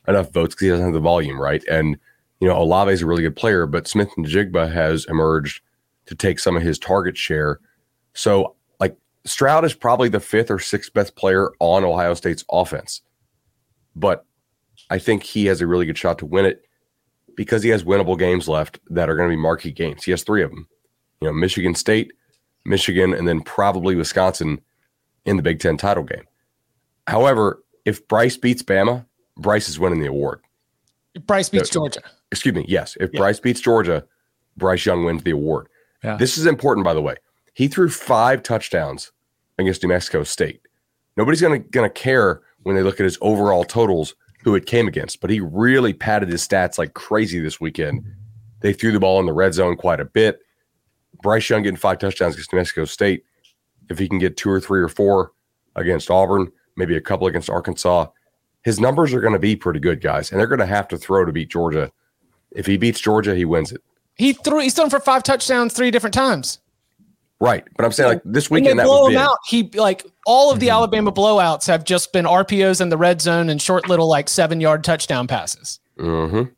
[0.09, 1.65] enough votes because he doesn't have the volume, right?
[1.71, 1.97] And
[2.41, 5.63] you know, Olave is a really good player, but Smith-Njigba has emerged
[6.05, 7.61] to take some of his target share.
[8.17, 13.03] So, like Stroud is probably the fifth or sixth best player on Ohio State's offense,
[13.95, 14.25] but
[14.91, 16.65] I think he has a really good shot to win it
[17.37, 20.05] because he has winnable games left that are going to be marquee games.
[20.05, 20.67] He has three of them.
[21.21, 22.13] You know, Michigan State,
[22.65, 24.61] Michigan, and then probably Wisconsin
[25.25, 26.25] in the Big Ten title game.
[27.07, 29.05] However, if Bryce beats Bama,
[29.37, 30.41] Bryce is winning the award.
[31.27, 32.01] Bryce beats no, Georgia.
[32.33, 32.65] Excuse me.
[32.67, 32.97] Yes.
[32.99, 33.19] If yeah.
[33.19, 34.05] Bryce beats Georgia,
[34.57, 35.69] Bryce Young wins the award.
[36.03, 36.17] Yeah.
[36.17, 37.17] This is important, by the way.
[37.57, 39.13] He threw five touchdowns
[39.57, 40.61] against New Mexico State.
[41.17, 45.23] Nobody's gonna gonna care when they look at his overall totals who it came against,
[45.23, 48.05] but he really padded his stats like crazy this weekend.
[48.61, 50.41] They threw the ball in the red zone quite a bit.
[51.23, 53.25] Bryce Young getting five touchdowns against New Mexico State.
[53.89, 55.33] If he can get two or three or four
[55.77, 58.09] against Auburn, maybe a couple against Arkansas,
[58.65, 60.99] his numbers are going to be pretty good, guys, and they're going to have to
[60.99, 61.91] throw to beat Georgia.
[62.51, 63.83] If he beats Georgia, he wins it.
[64.15, 64.61] He threw.
[64.61, 66.59] He's thrown for five touchdowns three different times.
[67.39, 69.37] Right, but I'm saying like this weekend that blow him out.
[69.47, 70.75] He like all of the mm-hmm.
[70.75, 74.61] Alabama blowouts have just been RPOs in the red zone and short little like seven
[74.61, 75.79] yard touchdown passes.
[75.99, 76.51] Mm-hmm.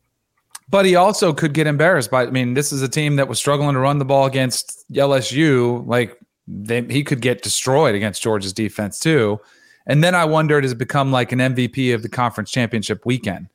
[0.69, 2.23] But he also could get embarrassed by.
[2.23, 5.85] I mean, this is a team that was struggling to run the ball against LSU.
[5.85, 6.17] Like
[6.47, 9.41] they, he could get destroyed against Georgia's defense too.
[9.85, 13.49] And then I wondered, has it become like an MVP of the conference championship weekend?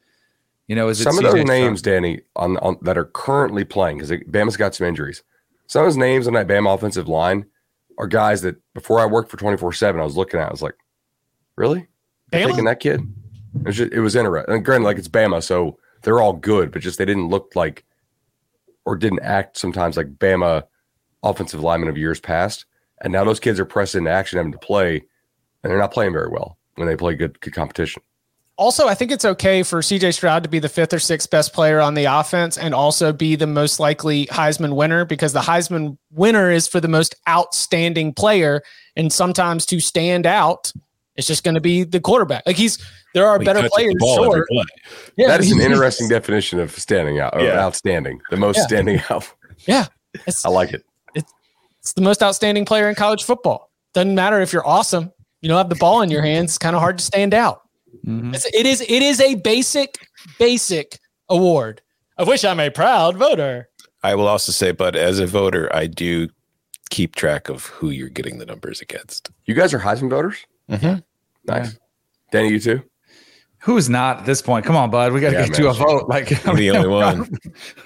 [0.67, 3.99] You know, is it some of those names, Danny, on, on that are currently playing
[3.99, 5.23] because Bama's got some injuries.
[5.75, 7.47] Some of those names on that Bama offensive line
[7.99, 10.47] are guys that before I worked for twenty four seven, I was looking at.
[10.47, 10.77] I was like,
[11.57, 11.89] really?
[12.31, 12.47] Bama?
[12.47, 13.01] Taking that kid?
[13.57, 14.55] It was, just, it was interesting.
[14.55, 17.85] And granted, like it's Bama, so they're all good, but just they didn't look like
[18.85, 20.63] or didn't act sometimes like Bama
[21.25, 22.67] offensive linemen of years past.
[23.03, 25.03] And now those kids are pressed into action, having to play
[25.65, 28.01] and they're not playing very well when they play good good competition.
[28.57, 31.53] Also, I think it's okay for CJ Stroud to be the fifth or sixth best
[31.53, 35.99] player on the offense and also be the most likely Heisman winner because the Heisman
[36.13, 38.63] winner is for the most outstanding player.
[38.95, 40.73] And sometimes to stand out,
[41.17, 42.45] it's just going to be the quarterback.
[42.47, 42.79] Like he's,
[43.13, 43.95] there are better players.
[44.01, 44.47] Sure.
[45.17, 47.59] Yeah, that is an interesting definition of standing out, yeah.
[47.59, 48.67] outstanding, the most yeah.
[48.67, 49.29] standing out.
[49.67, 49.87] Yeah.
[50.45, 50.85] I like it.
[51.17, 51.33] It's,
[51.81, 53.73] it's the most outstanding player in college football.
[53.95, 55.13] Doesn't matter if you're awesome
[55.45, 57.61] you don't have the ball in your hands, it's kind of hard to stand out.
[58.07, 58.35] Mm-hmm.
[58.35, 61.81] It is it is a basic basic award.
[62.17, 63.69] Of which I'm a proud voter.
[64.03, 66.29] I will also say, but as a voter, I do
[66.91, 69.31] keep track of who you're getting the numbers against.
[69.47, 70.37] You guys are Heisman voters.
[70.71, 71.01] Mm-hmm.
[71.47, 71.79] Nice, yeah.
[72.31, 72.51] Danny.
[72.51, 72.83] You too.
[73.65, 74.67] Who's not at this point?
[74.67, 75.15] Come on, bud.
[75.15, 75.61] We got to yeah, get man.
[75.63, 76.07] you a vote.
[76.07, 77.31] Like I'm the only one.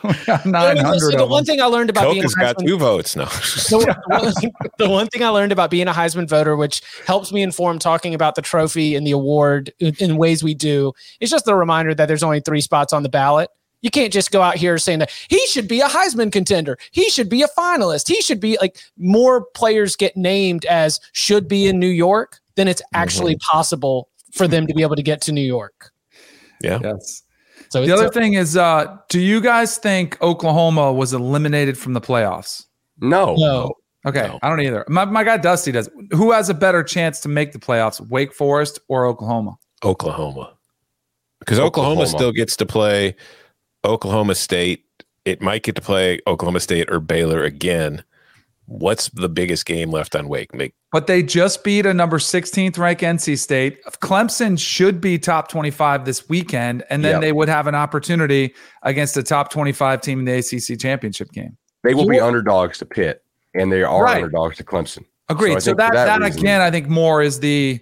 [0.51, 1.17] Nine hundred.
[1.17, 3.25] The one thing I learned about Coke being has got two votes now.
[3.27, 7.79] the, the one thing I learned about being a Heisman voter, which helps me inform
[7.79, 11.95] talking about the trophy and the award in ways we do, is just a reminder
[11.95, 13.49] that there's only three spots on the ballot.
[13.81, 16.77] You can't just go out here saying that he should be a Heisman contender.
[16.91, 18.09] He should be a finalist.
[18.09, 22.67] He should be like more players get named as should be in New York than
[22.67, 23.57] it's actually mm-hmm.
[23.57, 25.91] possible for them to be able to get to New York.
[26.63, 26.79] Yeah.
[26.83, 27.23] Yes.
[27.71, 31.93] So the other a- thing is, uh, do you guys think Oklahoma was eliminated from
[31.93, 32.65] the playoffs?
[33.01, 33.35] No.
[33.37, 33.75] No.
[34.07, 34.39] Okay, no.
[34.43, 34.85] I don't either.
[34.89, 35.91] My, my guy Dusty does.
[36.13, 39.59] Who has a better chance to make the playoffs, Wake Forest or Oklahoma?
[39.85, 40.57] Oklahoma,
[41.41, 42.03] because Oklahoma.
[42.03, 43.17] Oklahoma still gets to play
[43.85, 44.85] Oklahoma State.
[45.25, 48.03] It might get to play Oklahoma State or Baylor again.
[48.69, 50.55] What's the biggest game left on Wake?
[50.55, 53.83] Make but they just beat a number 16th ranked NC State.
[54.03, 57.21] Clemson should be top 25 this weekend, and then yep.
[57.23, 61.57] they would have an opportunity against a top 25 team in the ACC championship game.
[61.83, 64.17] They will be underdogs to Pitt, and they are right.
[64.17, 65.05] underdogs to Clemson.
[65.31, 65.55] Agreed.
[65.55, 67.81] So, so that, that, that reason, again, I think more is the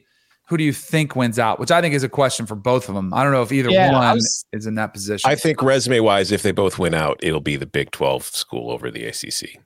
[0.48, 2.94] who do you think wins out, which I think is a question for both of
[2.94, 3.12] them.
[3.12, 5.28] I don't know if either yeah, one was, is in that position.
[5.28, 8.70] I think resume wise, if they both win out, it'll be the Big 12 school
[8.70, 9.60] over the ACC.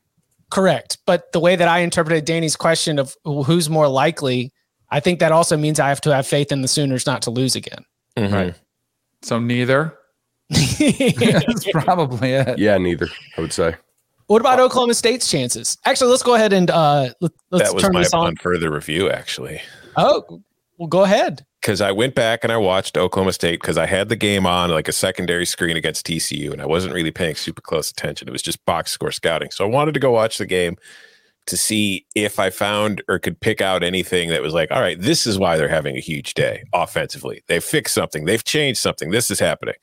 [0.50, 0.98] Correct.
[1.06, 4.52] But the way that I interpreted Danny's question of who's more likely,
[4.90, 7.30] I think that also means I have to have faith in the Sooners not to
[7.30, 7.84] lose again.
[8.16, 8.34] Mm-hmm.
[8.34, 8.54] Right.
[9.22, 9.96] So neither.
[10.50, 12.58] That's probably it.
[12.58, 13.08] Yeah, neither.
[13.36, 13.76] I would say.
[14.26, 15.78] What about Oklahoma State's chances?
[15.84, 18.36] Actually, let's go ahead and uh, let, us turn this on.
[18.36, 19.10] further review.
[19.10, 19.60] Actually.
[19.96, 20.42] Oh,
[20.78, 24.08] well, go ahead because I went back and I watched Oklahoma State because I had
[24.08, 27.60] the game on like a secondary screen against TCU and I wasn't really paying super
[27.60, 28.28] close attention.
[28.28, 29.50] It was just box score scouting.
[29.50, 30.76] So I wanted to go watch the game
[31.46, 35.00] to see if I found or could pick out anything that was like, all right,
[35.00, 37.42] this is why they're having a huge day offensively.
[37.46, 39.10] They've fixed something, they've changed something.
[39.10, 39.74] This is happening.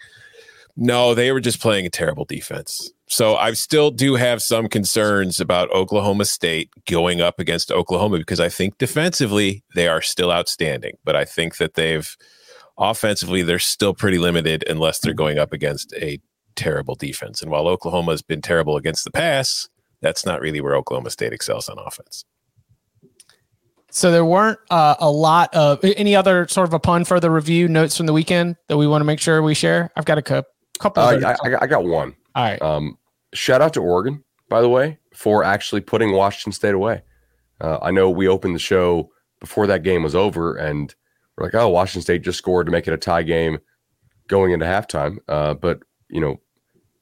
[0.80, 2.92] No, they were just playing a terrible defense.
[3.08, 8.40] So I still do have some concerns about Oklahoma State going up against Oklahoma because
[8.40, 12.16] I think defensively they are still outstanding, but I think that they've
[12.78, 16.20] offensively they're still pretty limited unless they're going up against a
[16.56, 17.42] terrible defense.
[17.42, 19.68] And while Oklahoma has been terrible against the pass,
[20.02, 22.24] that's not really where Oklahoma State excels on offense.
[23.90, 27.32] So there weren't uh, a lot of any other sort of a pun for the
[27.32, 29.92] review notes from the weekend that we want to make sure we share.
[29.96, 30.22] I've got a
[30.80, 31.04] couple.
[31.04, 32.16] Uh, I, I, got one.
[32.36, 32.62] All right.
[32.62, 32.98] Um,
[33.34, 37.02] shout out to Oregon, by the way, for actually putting Washington State away.
[37.60, 39.10] Uh, I know we opened the show
[39.40, 40.94] before that game was over, and
[41.38, 43.60] we're like, "Oh, Washington State just scored to make it a tie game
[44.28, 46.40] going into halftime." Uh, but you know,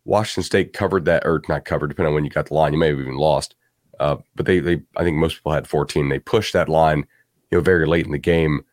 [0.05, 2.73] Washington State covered that, or not covered, depending on when you got the line.
[2.73, 3.55] You may have even lost.
[3.99, 6.09] Uh, but they, they, I think most people had 14.
[6.09, 7.05] They pushed that line,
[7.49, 8.65] you know, very late in the game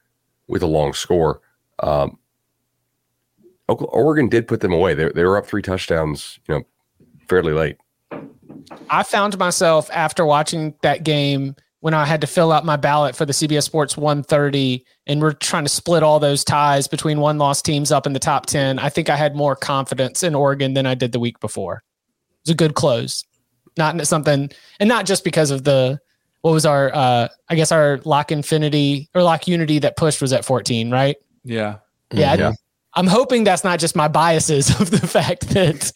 [0.48, 1.40] with a long score.
[1.80, 2.18] Um,
[3.68, 4.94] Oregon did put them away.
[4.94, 6.62] They, they were up three touchdowns, you know,
[7.28, 7.76] fairly late.
[8.90, 13.16] I found myself after watching that game when I had to fill out my ballot
[13.16, 17.38] for the CBS Sports 130 and we're trying to split all those ties between one
[17.38, 18.78] loss teams up in the top 10.
[18.78, 21.76] I think I had more confidence in Oregon than I did the week before.
[21.76, 23.24] It was a good close.
[23.76, 25.98] Not something, and not just because of the,
[26.42, 30.32] what was our, uh, I guess our lock infinity or lock unity that pushed was
[30.32, 31.16] at 14, right?
[31.42, 31.78] Yeah.
[32.12, 32.34] Yeah.
[32.34, 32.52] yeah.
[32.94, 35.92] I'm hoping that's not just my biases of the fact that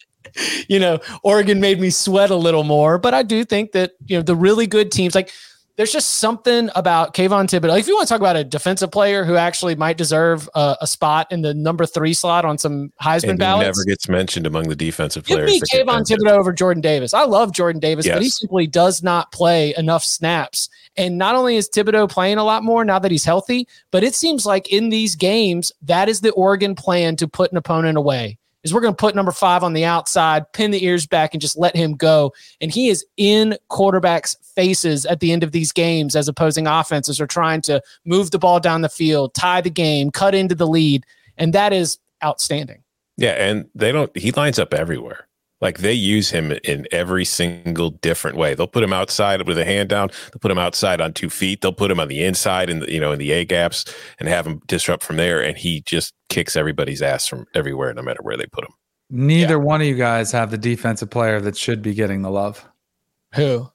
[0.67, 4.17] you know Oregon made me sweat a little more, but I do think that you
[4.17, 5.31] know the really good teams like
[5.77, 7.69] there's just something about Kayvon Thibodeaux.
[7.69, 10.75] Like if you want to talk about a defensive player who actually might deserve a,
[10.81, 14.47] a spot in the number three slot on some Heisman and ballots, never gets mentioned
[14.47, 15.51] among the defensive players.
[15.51, 17.13] Give me Kayvon Thibodeaux over Jordan Davis.
[17.13, 18.15] I love Jordan Davis, yes.
[18.15, 20.67] but he simply does not play enough snaps.
[20.97, 24.15] And not only is Thibodeaux playing a lot more now that he's healthy, but it
[24.15, 28.39] seems like in these games that is the Oregon plan to put an opponent away
[28.63, 31.41] is we're going to put number five on the outside, pin the ears back, and
[31.41, 32.33] just let him go.
[32.59, 37.21] And he is in quarterbacks' faces at the end of these games as opposing offenses
[37.21, 40.67] are trying to move the ball down the field, tie the game, cut into the
[40.67, 41.05] lead.
[41.37, 42.83] And that is outstanding.
[43.17, 43.31] Yeah.
[43.31, 45.26] And they don't, he lines up everywhere.
[45.59, 48.53] Like they use him in every single different way.
[48.53, 50.09] They'll put him outside with a hand down.
[50.31, 51.61] They'll put him outside on two feet.
[51.61, 53.85] They'll put him on the inside and you know in the A gaps
[54.19, 55.41] and have him disrupt from there.
[55.41, 58.71] And he just kicks everybody's ass from everywhere, no matter where they put him.
[59.09, 59.63] Neither yeah.
[59.63, 62.67] one of you guys have the defensive player that should be getting the love.
[63.33, 63.69] Who?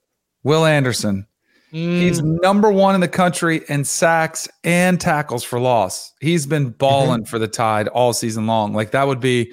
[0.45, 1.27] Will Anderson.
[1.73, 2.01] Mm.
[2.01, 6.13] He's number one in the country in sacks and tackles for loss.
[6.21, 7.31] He's been balling mm-hmm.
[7.31, 8.75] for the Tide all season long.
[8.75, 9.53] Like that would be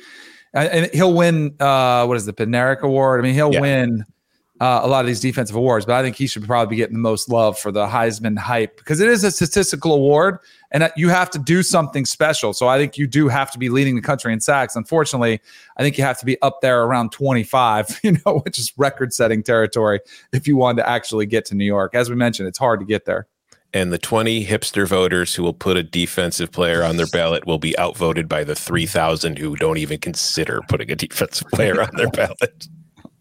[0.54, 1.56] and he'll win.
[1.60, 3.20] Uh, what is the Bednarik Award?
[3.20, 3.62] I mean, he'll yeah.
[3.62, 4.06] win
[4.60, 6.96] uh, a lot of these defensive awards, but I think he should probably be getting
[6.96, 10.40] the most love for the Heisman hype because it is a statistical award,
[10.72, 12.54] and you have to do something special.
[12.54, 14.76] So I think you do have to be leading the country in sacks.
[14.76, 15.40] Unfortunately,
[15.78, 19.44] I think you have to be up there around 25, you know, which is record-setting
[19.44, 20.02] territory
[20.34, 21.96] if you want to actually get to New York.
[21.96, 23.28] As we mentioned, it's hard to get there
[23.74, 27.60] and the 20 hipster voters who will put a defensive player on their ballot will
[27.60, 32.10] be outvoted by the 3,000 who don't even consider putting a defensive player on their
[32.10, 32.68] ballot.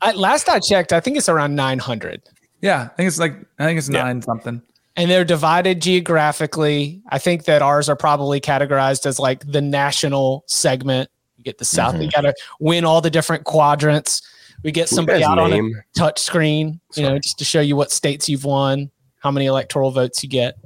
[0.01, 2.22] I, last I checked, I think it's around 900.
[2.61, 4.05] Yeah, I think it's like I think it's yeah.
[4.05, 4.62] nine something.
[4.96, 7.03] And they're divided geographically.
[7.11, 11.09] I think that ours are probably categorized as like the national segment.
[11.36, 11.94] You get the South.
[11.94, 12.03] Mm-hmm.
[12.03, 14.22] You got to win all the different quadrants.
[14.64, 15.66] We get somebody out name?
[15.66, 18.90] on a touch screen, you know, just to show you what states you've won
[19.20, 20.56] how many electoral votes you get.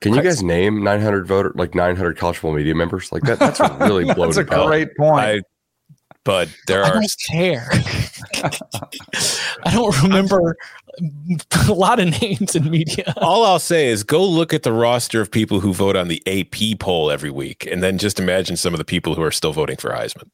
[0.00, 3.38] Can you guys name 900 voter like 900 college football media members like that?
[3.38, 4.34] That's really bloated.
[4.34, 5.20] that's a great point.
[5.20, 5.42] I,
[6.24, 6.94] but there I are.
[6.94, 7.68] Don't care.
[9.64, 10.56] I don't remember
[11.68, 13.14] a lot of names in media.
[13.18, 16.22] All I'll say is go look at the roster of people who vote on the
[16.26, 19.52] AP poll every week, and then just imagine some of the people who are still
[19.52, 20.30] voting for Heisman.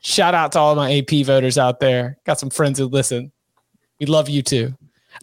[0.00, 2.18] Shout out to all my AP voters out there.
[2.26, 3.30] Got some friends who listen.
[4.00, 4.74] We love you too.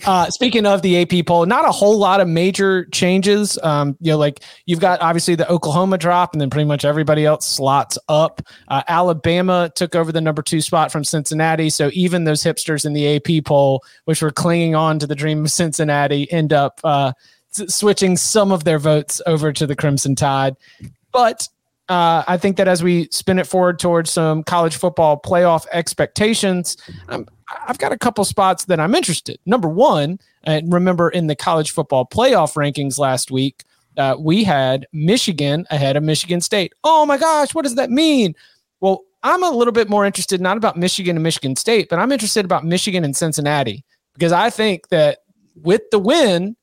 [0.05, 3.57] Uh, speaking of the AP poll, not a whole lot of major changes.
[3.63, 7.25] Um, you know, like you've got obviously the Oklahoma drop, and then pretty much everybody
[7.25, 8.41] else slots up.
[8.67, 12.93] Uh, Alabama took over the number two spot from Cincinnati, so even those hipsters in
[12.93, 17.11] the AP poll, which were clinging on to the dream of Cincinnati, end up uh,
[17.51, 20.55] switching some of their votes over to the Crimson Tide.
[21.11, 21.47] But
[21.89, 26.77] uh, I think that as we spin it forward towards some college football playoff expectations,
[27.09, 27.27] um,
[27.67, 29.39] I've got a couple spots that I'm interested.
[29.45, 33.63] Number one, and remember in the college football playoff rankings last week,
[33.97, 36.73] uh, we had Michigan ahead of Michigan State.
[36.83, 38.35] Oh my gosh, what does that mean?
[38.81, 42.11] Well, I'm a little bit more interested not about Michigan and Michigan State, but I'm
[42.11, 43.83] interested about Michigan and Cincinnati
[44.13, 45.19] because I think that
[45.55, 46.55] with the win,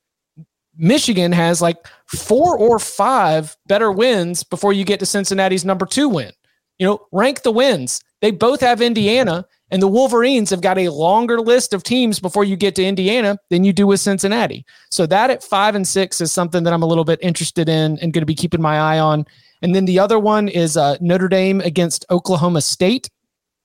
[0.79, 6.09] Michigan has like four or five better wins before you get to Cincinnati's number two
[6.09, 6.33] win.
[6.79, 8.03] You know, rank the wins.
[8.21, 12.45] They both have Indiana, and the Wolverines have got a longer list of teams before
[12.45, 14.65] you get to Indiana than you do with Cincinnati.
[14.91, 17.99] So that at five and six is something that I'm a little bit interested in
[17.99, 19.27] and going to be keeping my eye on.
[19.63, 23.11] And then the other one is uh, Notre Dame against Oklahoma State.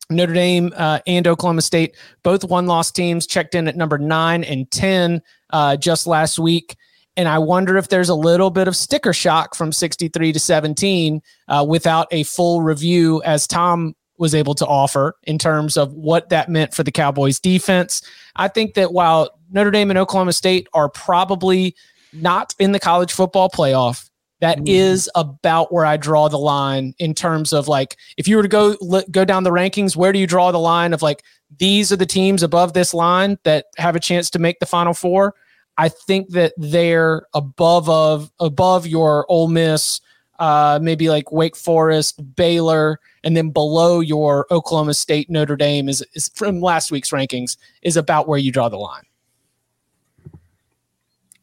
[0.09, 4.43] Notre Dame uh, and Oklahoma State, both one loss teams, checked in at number nine
[4.43, 6.75] and 10 uh, just last week.
[7.21, 11.21] And I wonder if there's a little bit of sticker shock from 63 to 17
[11.49, 16.29] uh, without a full review, as Tom was able to offer in terms of what
[16.29, 18.01] that meant for the Cowboys defense.
[18.37, 21.75] I think that while Notre Dame and Oklahoma State are probably
[22.11, 24.09] not in the college football playoff,
[24.39, 24.63] that mm.
[24.67, 28.49] is about where I draw the line in terms of like if you were to
[28.49, 28.75] go
[29.11, 31.21] go down the rankings, where do you draw the line of like
[31.59, 34.95] these are the teams above this line that have a chance to make the final
[34.95, 35.35] four?
[35.81, 39.99] I think that they're above of above your Ole Miss,
[40.37, 46.05] uh, maybe like Wake Forest, Baylor, and then below your Oklahoma State, Notre Dame is,
[46.13, 49.01] is from last week's rankings is about where you draw the line.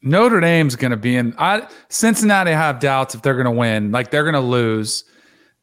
[0.03, 1.35] Notre Dame's going to be in.
[1.37, 3.91] I, Cincinnati have doubts if they're going to win.
[3.91, 5.03] Like they're going to lose.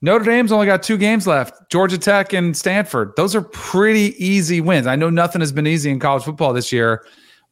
[0.01, 3.13] Notre Dame's only got two games left Georgia Tech and Stanford.
[3.15, 4.85] Those are pretty easy wins.
[4.85, 7.05] I know nothing has been easy in college football this year,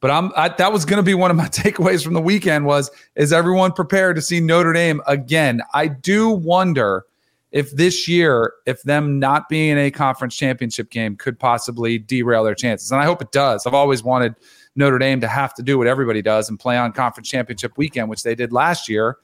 [0.04, 2.66] but I'm I, that was going to be one of my takeaways from the weekend
[2.66, 5.62] was is everyone prepared to see Notre Dame again?
[5.74, 7.06] I do wonder
[7.54, 12.43] if this year, if them not being in a conference championship game could possibly derail
[12.43, 12.91] their chances.
[12.91, 13.66] And I hope it does.
[13.66, 14.36] I've always wanted
[14.76, 18.10] Notre Dame to have to do what everybody does and play on conference championship weekend,
[18.10, 19.20] which they did last year.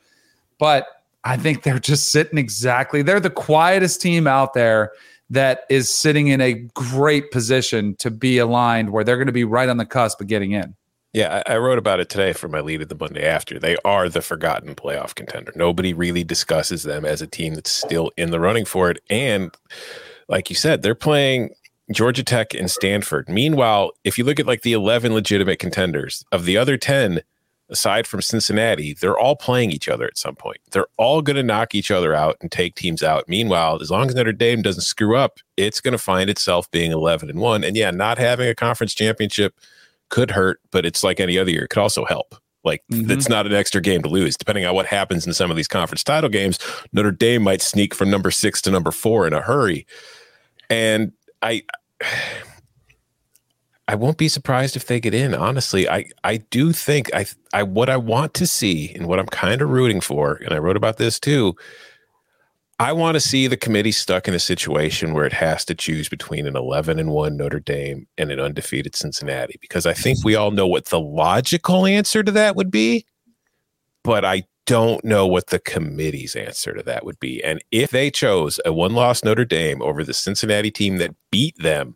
[0.59, 0.87] But
[1.25, 3.01] I think they're just sitting exactly.
[3.01, 4.93] They're the quietest team out there
[5.29, 9.43] that is sitting in a great position to be aligned where they're going to be
[9.43, 10.75] right on the cusp of getting in.
[11.13, 13.57] Yeah, I, wrote about it today for my lead at the Monday after.
[13.57, 15.51] They are the forgotten playoff contender.
[15.55, 18.99] Nobody really discusses them as a team that's still in the running for it.
[19.09, 19.51] And
[20.27, 21.49] like you said, they're playing
[21.91, 23.27] Georgia Tech and Stanford.
[23.27, 27.21] Meanwhile, if you look at like the 11 legitimate contenders, of the other 10,
[27.69, 30.57] aside from Cincinnati, they're all playing each other at some point.
[30.71, 33.27] They're all going to knock each other out and take teams out.
[33.27, 36.91] Meanwhile, as long as Notre Dame doesn't screw up, it's going to find itself being
[36.91, 37.63] 11 and 1.
[37.63, 39.55] And yeah, not having a conference championship
[40.09, 41.63] could hurt, but it's like any other year.
[41.63, 42.35] It could also help.
[42.63, 43.09] Like mm-hmm.
[43.11, 44.35] it's not an extra game to lose.
[44.35, 46.59] Depending on what happens in some of these conference title games,
[46.91, 49.85] Notre Dame might sneak from number six to number four in a hurry.
[50.69, 51.63] And I
[53.89, 55.33] I won't be surprised if they get in.
[55.33, 59.25] Honestly, I I do think I I what I want to see and what I'm
[59.25, 61.55] kind of rooting for, and I wrote about this too.
[62.77, 66.07] I want to see the committee stuck in a situation where it has to choose
[66.07, 70.35] between an 11 and 1 Notre Dame and an undefeated Cincinnati because I think we
[70.35, 73.07] all know what the logical answer to that would be,
[74.03, 77.43] but I don't know what the committee's answer to that would be.
[77.43, 81.57] And if they chose a one loss Notre Dame over the Cincinnati team that beat
[81.57, 81.95] them,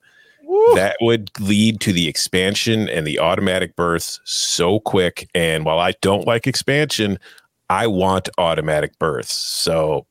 [0.54, 0.76] Woo.
[0.76, 5.28] that would lead to the expansion and the automatic berths so quick.
[5.34, 7.18] And while I don't like expansion,
[7.72, 9.34] I want automatic berths.
[9.34, 10.06] So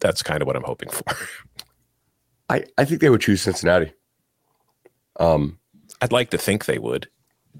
[0.00, 1.04] that's kind of what I'm hoping for.
[2.48, 3.92] I, I think they would choose Cincinnati.
[5.20, 5.60] Um,
[6.00, 7.08] I'd like to think they would.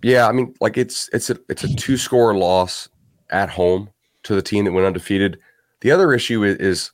[0.03, 2.89] Yeah, I mean, like it's it's a it's a two score loss
[3.31, 3.91] at home
[4.25, 5.39] to the team that went undefeated.
[5.83, 6.91] The other issue is, is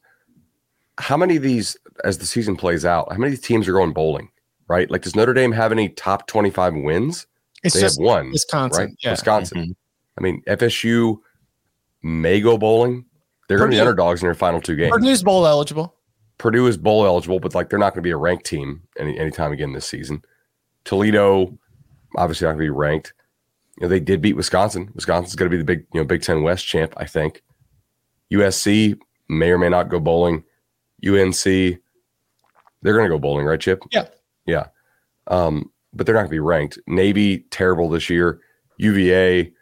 [0.99, 4.30] how many of these, as the season plays out, how many teams are going bowling,
[4.71, 4.89] right?
[4.91, 7.27] Like, does Notre Dame have any top 25 wins?
[7.65, 8.87] It's they just have one, Wisconsin.
[8.87, 8.95] Right?
[9.03, 9.11] Yeah.
[9.11, 9.59] Wisconsin.
[9.59, 9.73] Mm-hmm.
[10.17, 11.19] I mean, FSU
[12.03, 13.05] may go bowling.
[13.49, 14.93] They're going to be underdogs in their final two games.
[14.93, 15.97] Purdue's bowl eligible.
[16.39, 19.19] Purdue is bowl eligible, but like they're not going to be a ranked team any
[19.19, 20.23] anytime again this season.
[20.85, 21.59] Toledo,
[22.17, 23.13] obviously not going to be ranked.
[23.77, 24.91] You know, they did beat Wisconsin.
[24.95, 27.43] Wisconsin's going to be the big, you know, Big Ten West champ, I think.
[28.33, 28.97] USC
[29.29, 30.45] may or may not go bowling.
[31.07, 33.83] UNC, they're going to go bowling, right, Chip?
[33.91, 34.07] Yeah.
[34.51, 34.67] Yeah.
[35.27, 36.79] Um, but they're not going to be ranked.
[36.87, 38.41] Navy, terrible this year.
[38.79, 39.53] UVA,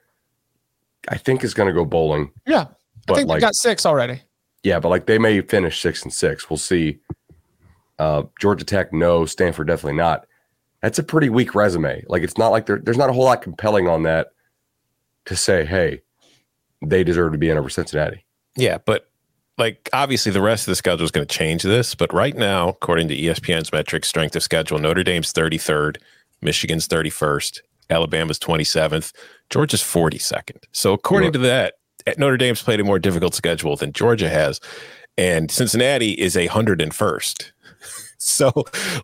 [1.09, 2.31] I think is going to go bowling.
[2.47, 2.67] Yeah.
[3.07, 4.23] But I think like, they got six already.
[4.63, 6.51] Yeah, but like they may finish six and six.
[6.51, 6.99] We'll see.
[7.99, 9.25] Uh, Georgia Tech, no.
[9.27, 10.27] Stanford, definitely not
[10.83, 12.05] that's a pretty weak resume.
[12.09, 14.29] Like it's not like there's not a whole lot compelling on that
[15.27, 16.03] to say, hey,
[16.85, 18.25] they deserve to be in over Cincinnati.
[18.57, 19.08] Yeah, but
[19.59, 22.69] like obviously the rest of the schedule is going to change this, but right now,
[22.69, 25.97] according to ESPN's metrics, strength of schedule, Notre Dame's 33rd,
[26.41, 29.13] Michigan's 31st, Alabama's 27th,
[29.51, 30.65] Georgia's 42nd.
[30.73, 31.75] So according to that,
[32.17, 34.61] Notre Dame's played a more difficult schedule than Georgia has,
[35.17, 37.51] and Cincinnati is a 101st.
[38.19, 38.53] so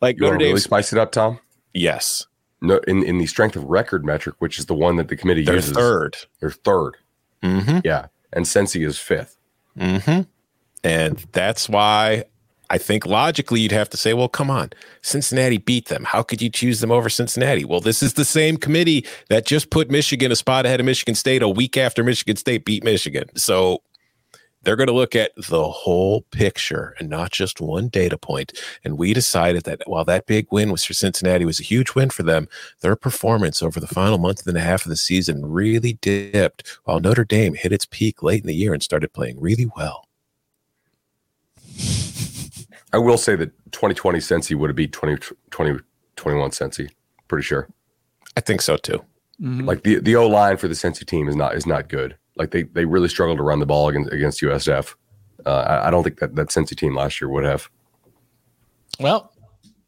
[0.01, 1.41] like you Notre Dame really spice it up, Tom.
[1.73, 2.27] Yes.
[2.63, 5.41] No, in, in the strength of record metric, which is the one that the committee
[5.41, 6.17] uses, They're uses, third.
[6.41, 6.93] they're 3rd
[7.43, 7.79] Mm-hmm.
[7.85, 9.37] Yeah, and Cincy is fifth.
[9.79, 10.23] Mm-hmm.
[10.85, 12.25] And that's why
[12.71, 14.71] I think logically you'd have to say, well, come on,
[15.03, 16.05] Cincinnati beat them.
[16.05, 17.65] How could you choose them over Cincinnati?
[17.65, 21.15] Well, this is the same committee that just put Michigan a spot ahead of Michigan
[21.15, 23.29] State a week after Michigan State beat Michigan.
[23.37, 23.83] So
[24.63, 28.53] they're going to look at the whole picture and not just one data point.
[28.83, 32.11] And we decided that while that big win was for Cincinnati was a huge win
[32.11, 32.49] for them,
[32.81, 37.01] their performance over the final month and a half of the season really dipped while
[37.01, 40.04] Notre Dame hit its peak late in the year and started playing really well.
[42.95, 45.17] I will say that 2020 Cincy would have beat 20,
[45.51, 45.79] 20
[46.17, 46.91] 21 Cincy.
[47.29, 47.69] Pretty sure.
[48.37, 49.05] I think so too.
[49.41, 49.67] Mhm.
[49.67, 52.17] Like the the O line for the Cincy team is not is not good.
[52.37, 54.95] Like they they really struggled to run the ball against against USF.
[55.45, 57.69] Uh, I, I don't think that that Cincy team last year would have.
[59.01, 59.33] Well,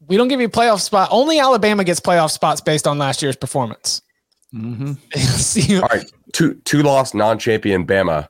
[0.08, 1.08] we don't give you a playoff spot.
[1.12, 4.02] Only Alabama gets playoff spots based on last year's performance.
[4.54, 4.96] Mhm.
[5.82, 8.28] All right, two two loss non champion Bama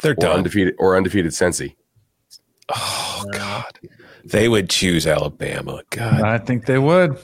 [0.00, 0.36] They're or done.
[0.38, 1.74] undefeated or undefeated Cincy.
[2.74, 3.78] Oh God,
[4.24, 5.82] they would choose Alabama.
[5.90, 7.18] God, I think they would.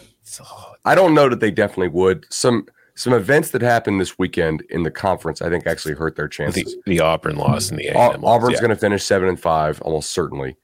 [0.85, 2.27] I don't know that they definitely would.
[2.31, 6.27] Some some events that happened this weekend in the conference, I think, actually hurt their
[6.27, 6.77] the, chances.
[6.87, 8.61] the Auburn loss and the Au- A&M loss, Auburn's yeah.
[8.61, 10.57] going to finish seven and five, almost certainly.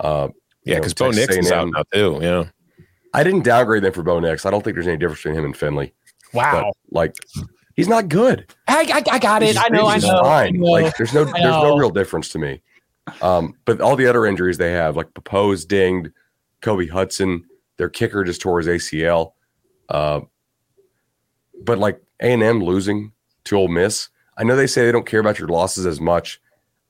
[0.00, 0.28] Uh,
[0.64, 2.18] yeah, because Bo Nix is out now too.
[2.22, 2.44] Yeah,
[3.12, 4.46] I didn't downgrade them for Bo Nix.
[4.46, 5.92] I don't think there's any difference between him and Finley.
[6.32, 6.72] wow.
[6.72, 7.14] But like,
[7.76, 8.46] he's not good.
[8.66, 9.48] I, I, I got it.
[9.48, 9.86] He's I know.
[9.86, 10.20] I he's know.
[10.20, 10.64] I know.
[10.64, 12.60] Like, there's no there's no real difference to me.
[13.20, 16.10] Um, but all the other injuries they have, like Popo's dinged,
[16.60, 17.44] Kobe Hudson,
[17.76, 19.32] their kicker just tore his ACL.
[19.88, 20.20] Uh,
[21.62, 23.12] but like A and M losing
[23.44, 26.40] to Ole Miss, I know they say they don't care about your losses as much.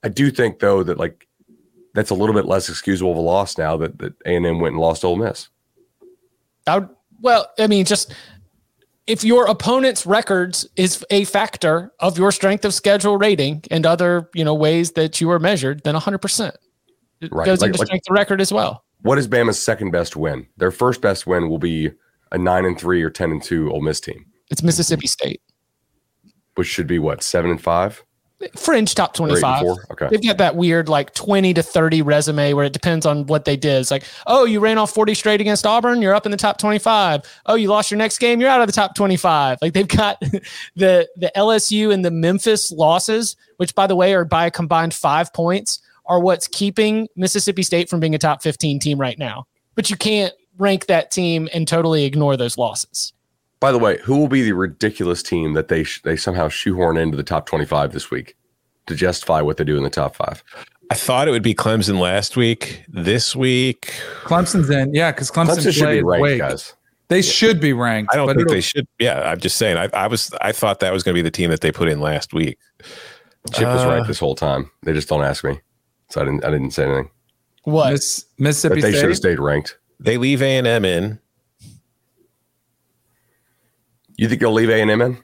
[0.03, 1.27] I do think though that like
[1.95, 4.61] that's a little bit less excusable of a loss now that that A and M
[4.61, 5.49] went and lost Ole Miss.
[6.67, 6.89] I would,
[7.21, 8.15] well, I mean, just
[9.07, 14.31] if your opponent's records is a factor of your strength of schedule rating and other,
[14.35, 16.53] you know, ways that you are measured, then 100%
[17.21, 18.85] it Right, goes like- into like- strength of record as well.
[19.03, 20.47] What is Bama's second best win?
[20.57, 21.91] Their first best win will be
[22.33, 25.43] a nine and three or ten and two Ole Miss team, It's Mississippi State.
[26.55, 28.03] which should be what seven and five
[28.57, 29.63] Fringe top or eight and 25.
[29.93, 30.09] Okay.
[30.11, 33.57] They've got that weird like 20 to 30 resume where it depends on what they
[33.57, 33.81] did.
[33.81, 36.59] It's like, oh, you ran off 40 straight against Auburn, you're up in the top
[36.59, 37.23] 25.
[37.47, 39.59] Oh, you lost your next game, you're out of the top 25.
[39.63, 40.21] Like they've got
[40.77, 44.95] the the LSU and the Memphis losses, which by the way are by a combined
[44.95, 49.47] five points, are what's keeping Mississippi State from being a top 15 team right now.
[49.75, 53.13] But you can't rank that team and totally ignore those losses.
[53.61, 56.97] By the way, who will be the ridiculous team that they sh- they somehow shoehorn
[56.97, 58.37] into the top 25 this week
[58.87, 60.43] to justify what they do in the top five?
[60.91, 62.85] I thought it would be Clemson last week.
[62.89, 63.95] This week,
[64.25, 66.39] Clemson's in, yeah, because Clemson, Clemson should be played ranked, Wake.
[66.41, 66.75] guys.
[67.09, 68.13] They should be ranked.
[68.13, 68.87] I don't but think they should.
[68.99, 69.77] Yeah, I'm just saying.
[69.79, 70.33] I, I was.
[70.41, 72.59] I thought that was going to be the team that they put in last week.
[73.53, 74.71] Chip was Uh, right this whole time.
[74.83, 75.61] They just don't ask me,
[76.11, 77.11] so I didn't I didn't say anything.
[77.65, 77.93] What?
[77.93, 79.79] Miss, But Mississippi they should have stayed ranked.
[80.01, 81.19] They leave A and M in.
[84.17, 85.19] You think they'll leave A and M in?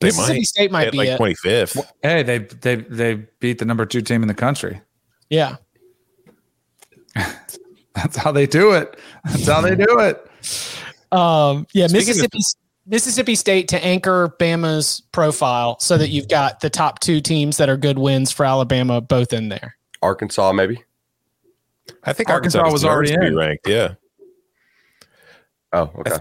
[0.00, 1.84] They Mississippi might State might at be like 25th.
[2.02, 4.80] Hey, they they they beat the number two team in the country.
[5.30, 5.56] Yeah.
[7.14, 8.98] That's how they do it.
[9.24, 10.24] That's how they do it.
[11.10, 12.38] Um, yeah, Speaking of- Mississippi
[12.86, 17.68] Mississippi State to anchor Bama's profile so that you've got the top two teams that
[17.68, 19.76] are good wins for Alabama both in there.
[20.00, 20.82] Arkansas, maybe.
[22.04, 23.36] I think Arkansas Arkansas, was already in.
[23.36, 23.68] ranked.
[23.68, 23.94] Yeah.
[25.72, 26.16] Oh, okay.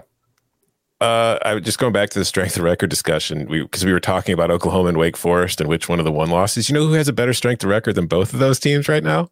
[0.99, 3.47] Uh, I was just going back to the strength of record discussion.
[3.47, 6.11] We because we were talking about Oklahoma and Wake Forest and which one of the
[6.11, 6.69] one losses.
[6.69, 9.03] You know who has a better strength of record than both of those teams right
[9.03, 9.29] now?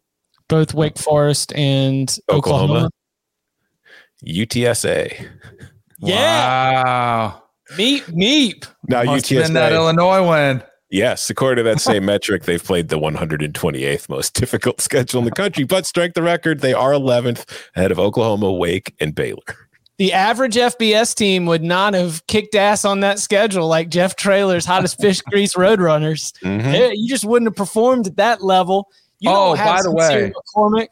[0.48, 2.72] Both Wake Forest and Oklahoma.
[2.72, 2.90] Oklahoma.
[4.24, 5.28] UTSA.
[5.98, 6.84] Yeah.
[6.84, 7.42] Wow.
[7.72, 8.66] Meep meep.
[8.88, 10.62] Now Must have been that Illinois win.
[10.88, 15.32] Yes, according to that same metric, they've played the 128th most difficult schedule in the
[15.32, 15.64] country.
[15.64, 17.44] But strength of record, they are 11th
[17.74, 19.65] ahead of Oklahoma, Wake, and Baylor.
[19.98, 24.66] The average FBS team would not have kicked ass on that schedule like Jeff Traylor's
[24.66, 26.32] hottest fish grease roadrunners.
[26.42, 26.92] Mhm.
[26.94, 28.88] You just wouldn't have performed at that level.
[29.20, 30.32] You Oh, don't have by the way.
[30.54, 30.88] McCormick.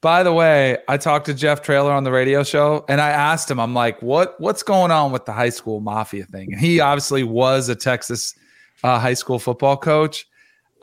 [0.00, 3.50] By the way, I talked to Jeff Trailer on the radio show and I asked
[3.50, 6.52] him, I'm like, what what's going on with the high school mafia thing?
[6.52, 8.34] And he obviously was a Texas
[8.84, 10.28] uh, high school football coach.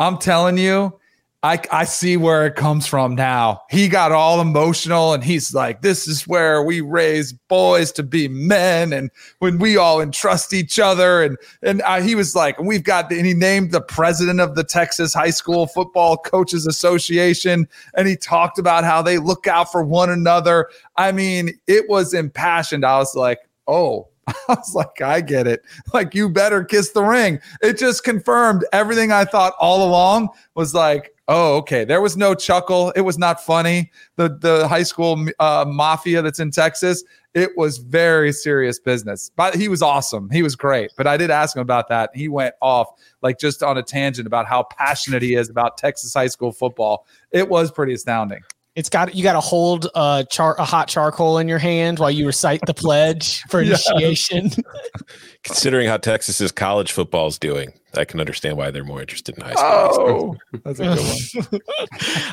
[0.02, 1.00] I'm telling you,
[1.46, 3.62] I, I see where it comes from now.
[3.70, 8.28] He got all emotional and he's like, This is where we raise boys to be
[8.28, 11.22] men and when we all entrust each other.
[11.22, 14.56] And and uh, he was like, We've got, the, and he named the president of
[14.56, 19.72] the Texas High School Football Coaches Association and he talked about how they look out
[19.72, 20.68] for one another.
[20.98, 22.84] I mean, it was impassioned.
[22.84, 23.38] I was like,
[23.68, 25.62] Oh, I was like, I get it.
[25.94, 27.40] Like, you better kiss the ring.
[27.62, 31.86] It just confirmed everything I thought all along was like, oh, okay.
[31.86, 32.92] There was no chuckle.
[32.92, 33.92] It was not funny.
[34.16, 37.04] The the high school uh, mafia that's in Texas.
[37.34, 39.32] It was very serious business.
[39.36, 40.30] But he was awesome.
[40.30, 40.92] He was great.
[40.96, 42.12] But I did ask him about that.
[42.14, 42.88] He went off
[43.22, 47.06] like just on a tangent about how passionate he is about Texas high school football.
[47.32, 48.42] It was pretty astounding.
[48.76, 52.12] It's got you got to hold a char a hot charcoal in your hand while
[52.12, 54.52] you recite the pledge for initiation.
[55.44, 59.44] Considering how Texas's college football is doing, I can understand why they're more interested in
[59.44, 60.38] high school.
[60.54, 61.62] Oh, that's a good one.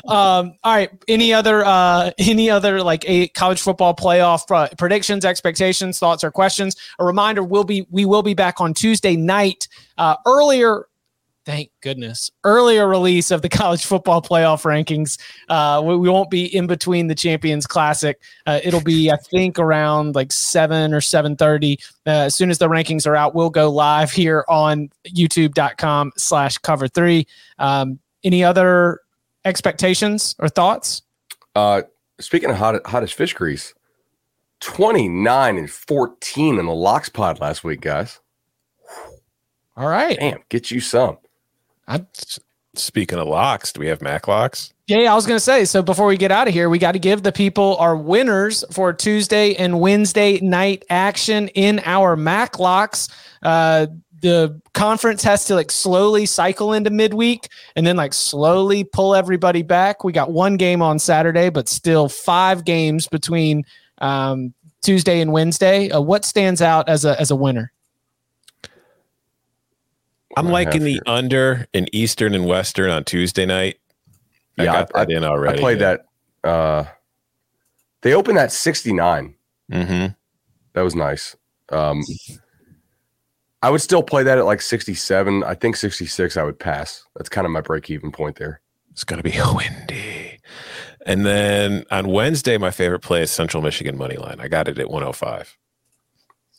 [0.15, 0.91] um, all right.
[1.07, 6.31] Any other uh, any other like a college football playoff uh, predictions, expectations, thoughts, or
[6.31, 6.75] questions?
[6.99, 9.67] A reminder: we'll be we will be back on Tuesday night.
[9.97, 10.87] Uh, earlier
[11.45, 15.19] thank goodness, earlier release of the college football playoff rankings.
[15.49, 18.19] Uh, we, we, won't be in between the Champions Classic.
[18.45, 21.79] Uh, it'll be, I think, around like seven or seven thirty.
[22.05, 26.87] Uh, as soon as the rankings are out, we'll go live here on YouTube.com/slash Cover
[26.87, 27.27] Three.
[27.59, 29.01] Um, any other
[29.45, 31.01] expectations or thoughts?
[31.55, 31.83] Uh,
[32.19, 33.73] speaking of hot, hottest fish grease,
[34.59, 38.19] twenty nine and fourteen in the locks pod last week, guys.
[39.75, 41.17] All right, damn, get you some.
[41.87, 42.07] I'm
[42.75, 43.73] speaking of locks.
[43.73, 44.73] Do we have MAC locks?
[44.87, 45.63] Yeah, I was going to say.
[45.65, 48.65] So before we get out of here, we got to give the people our winners
[48.71, 53.07] for Tuesday and Wednesday night action in our MAC locks.
[53.41, 53.87] Uh,
[54.23, 59.61] the conference has to like slowly cycle into midweek and then like slowly pull everybody
[59.61, 60.03] back.
[60.03, 63.63] We got one game on Saturday, but still five games between
[63.99, 65.91] um, Tuesday and Wednesday.
[65.91, 67.71] Uh, what stands out as a as a winner?
[70.37, 73.79] I'm liking the under in Eastern and Western on Tuesday night.
[74.57, 75.57] I yeah, I, in already.
[75.57, 75.97] I played yeah.
[76.43, 76.49] that.
[76.49, 76.85] Uh,
[78.01, 79.35] they opened at 69.
[79.71, 80.13] Mm-hmm.
[80.73, 81.35] That was nice.
[81.69, 82.03] Um,
[83.61, 85.43] I would still play that at like 67.
[85.43, 87.05] I think 66 I would pass.
[87.15, 88.61] That's kind of my break even point there.
[88.91, 90.39] It's going to be windy.
[91.05, 94.39] And then on Wednesday, my favorite play is Central Michigan money line.
[94.39, 95.57] I got it at 105.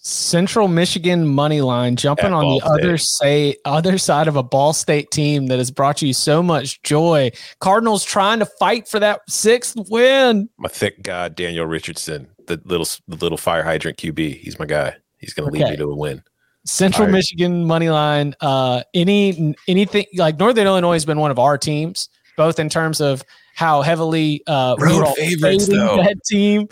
[0.04, 2.84] Central Michigan money line jumping At on Ball the State.
[2.84, 6.82] other say other side of a Ball State team that has brought you so much
[6.82, 7.32] joy.
[7.60, 10.50] Cardinals trying to fight for that sixth win.
[10.58, 14.40] My thick god Daniel Richardson, the little the little fire hydrant QB.
[14.40, 14.94] He's my guy.
[15.16, 15.64] He's going to okay.
[15.64, 16.22] lead me to a win.
[16.66, 18.34] Central Michigan money line.
[18.42, 23.00] Uh, any anything like Northern Illinois has been one of our teams, both in terms
[23.00, 23.24] of
[23.54, 25.96] how heavily uh, road favorites though.
[25.96, 26.68] that team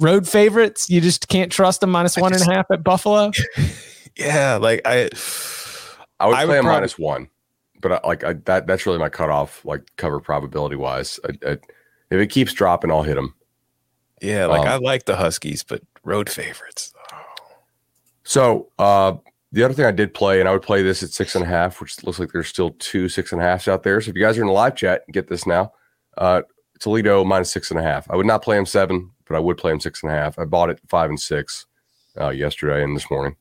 [0.00, 0.90] road favorites.
[0.90, 3.30] You just can't trust them minus one just, and a half at Buffalo.
[4.16, 5.08] yeah, like I,
[6.20, 7.28] I would I play would a minus one,
[7.80, 11.20] but I, like I, that that's really my cutoff, like cover probability wise.
[11.24, 11.58] I,
[12.10, 13.34] if it keeps dropping, I'll hit them.
[14.22, 16.94] Yeah, like um, I like the Huskies, but road favorites.
[17.12, 17.22] Oh.
[18.24, 19.14] So uh,
[19.52, 21.48] the other thing I did play, and I would play this at six and a
[21.48, 24.00] half, which looks like there's still two six and a halfs out there.
[24.00, 25.72] So if you guys are in the live chat, get this now.
[26.16, 26.42] Uh,
[26.80, 28.10] Toledo minus six and a half.
[28.10, 30.38] I would not play him seven but I would play him six and a half.
[30.38, 31.66] I bought it five and six
[32.20, 33.36] uh, yesterday and this morning.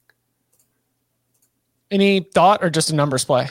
[1.91, 3.47] Any thought or just a numbers play?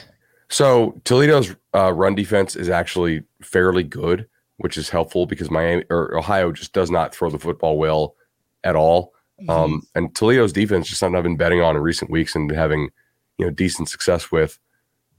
[0.49, 4.26] So Toledo's uh, run defense is actually fairly good,
[4.59, 8.16] which is helpful because Miami or Ohio just does not throw the football well
[8.64, 9.14] at all.
[9.41, 9.51] Mm-hmm.
[9.51, 12.91] Um, and Toledo's defense just something I've been betting on in recent weeks and having
[13.39, 14.59] you know decent success with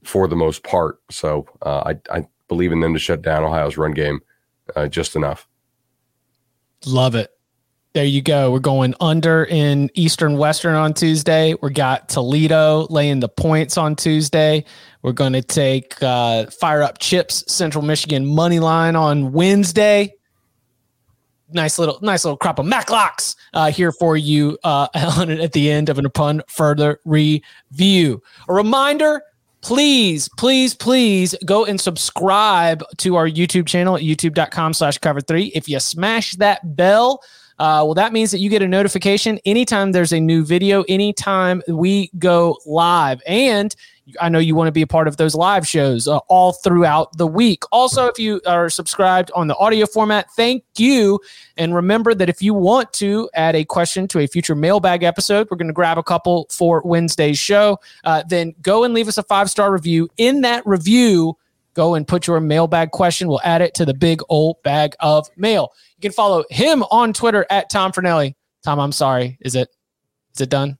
[0.04, 1.00] for the most part.
[1.10, 4.20] So uh, I, I believe in them to shut down Ohio's run game
[4.74, 5.48] uh, just enough.
[6.84, 7.30] Love it.
[7.96, 8.52] There you go.
[8.52, 11.54] We're going under in Eastern Western on Tuesday.
[11.62, 14.66] We got Toledo laying the points on Tuesday.
[15.00, 20.12] We're going to take uh, Fire Up Chips Central Michigan money line on Wednesday.
[21.52, 25.88] Nice little, nice little crop of Maclocks uh, here for you uh, at the end
[25.88, 28.22] of an upon further review.
[28.48, 29.22] A reminder
[29.66, 35.46] please, please, please go and subscribe to our YouTube channel at youtube.com slash cover three.
[35.56, 37.20] If you smash that bell,
[37.58, 41.62] uh, well, that means that you get a notification anytime there's a new video, anytime
[41.68, 43.22] we go live.
[43.26, 43.74] And
[44.20, 47.16] I know you want to be a part of those live shows uh, all throughout
[47.16, 47.64] the week.
[47.72, 51.18] Also, if you are subscribed on the audio format, thank you.
[51.56, 55.48] And remember that if you want to add a question to a future mailbag episode,
[55.50, 57.80] we're going to grab a couple for Wednesday's show.
[58.04, 60.08] Uh, then go and leave us a five star review.
[60.18, 61.36] In that review,
[61.74, 63.28] go and put your mailbag question.
[63.28, 65.72] We'll add it to the big old bag of mail.
[65.98, 68.34] You can follow him on Twitter at Tom Fornelli.
[68.64, 69.38] Tom, I'm sorry.
[69.40, 69.68] Is it
[70.34, 70.76] is it done?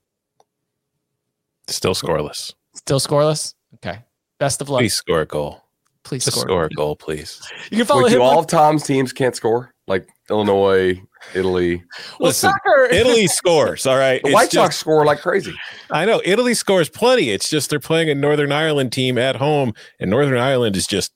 [1.69, 2.53] Still scoreless.
[2.75, 3.55] Still scoreless.
[3.77, 4.01] Okay.
[4.39, 4.81] Best of luck.
[4.81, 5.63] Please score a goal.
[6.05, 6.49] Please Just score.
[6.49, 7.41] score a goal, please.
[7.71, 8.19] You can follow Wait, him.
[8.19, 9.73] Do all of Tom's teams can't score?
[9.89, 11.01] Like Illinois,
[11.35, 11.83] Italy.
[12.21, 12.85] Well, Listen, soccer.
[12.93, 13.87] Italy scores.
[13.87, 14.21] All right.
[14.23, 15.55] The It's White just- Sox score like crazy.
[15.91, 17.31] I know Italy scores plenty.
[17.31, 21.11] It's just they're playing a Northern Ireland team at home, and Northern Ireland is just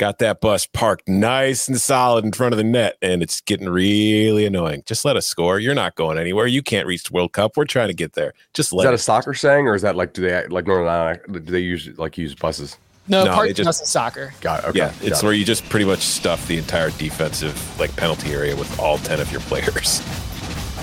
[0.00, 3.68] got that bus parked nice and solid in front of the net, and it's getting
[3.68, 4.82] really annoying.
[4.86, 5.60] Just let us score.
[5.60, 6.46] You're not going anywhere.
[6.46, 7.56] You can't reach the World Cup.
[7.56, 8.32] We're trying to get there.
[8.54, 10.88] Just Is let that a soccer saying, or is that like do they like Northern
[10.88, 11.20] Ireland?
[11.30, 12.78] Do they use like use buses?
[13.08, 14.32] no, No, part they just- just soccer.
[14.40, 14.66] Got it.
[14.70, 14.78] Okay.
[14.78, 15.36] Yeah, it's got where it.
[15.36, 19.30] you just pretty much stuff the entire defensive like penalty area with all ten of
[19.30, 20.00] your players.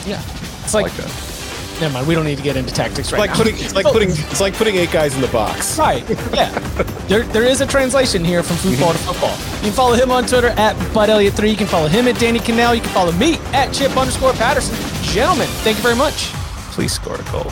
[0.05, 0.21] Yeah,
[0.63, 1.26] it's like, like that.
[1.79, 2.07] Never mind.
[2.07, 3.37] We don't need to get into tactics right like now.
[3.37, 5.77] putting it's like putting it's like putting eight guys in the box.
[5.77, 6.03] Right.
[6.33, 6.49] Yeah.
[7.07, 9.31] there, there is a translation here from football to football.
[9.57, 11.49] You can follow him on Twitter at Bud Elliott3.
[11.49, 12.75] You can follow him at Danny Kanell.
[12.75, 14.75] You can follow me at Chip underscore Patterson.
[15.03, 16.31] Gentlemen, thank you very much.
[16.71, 17.51] Please score a goal.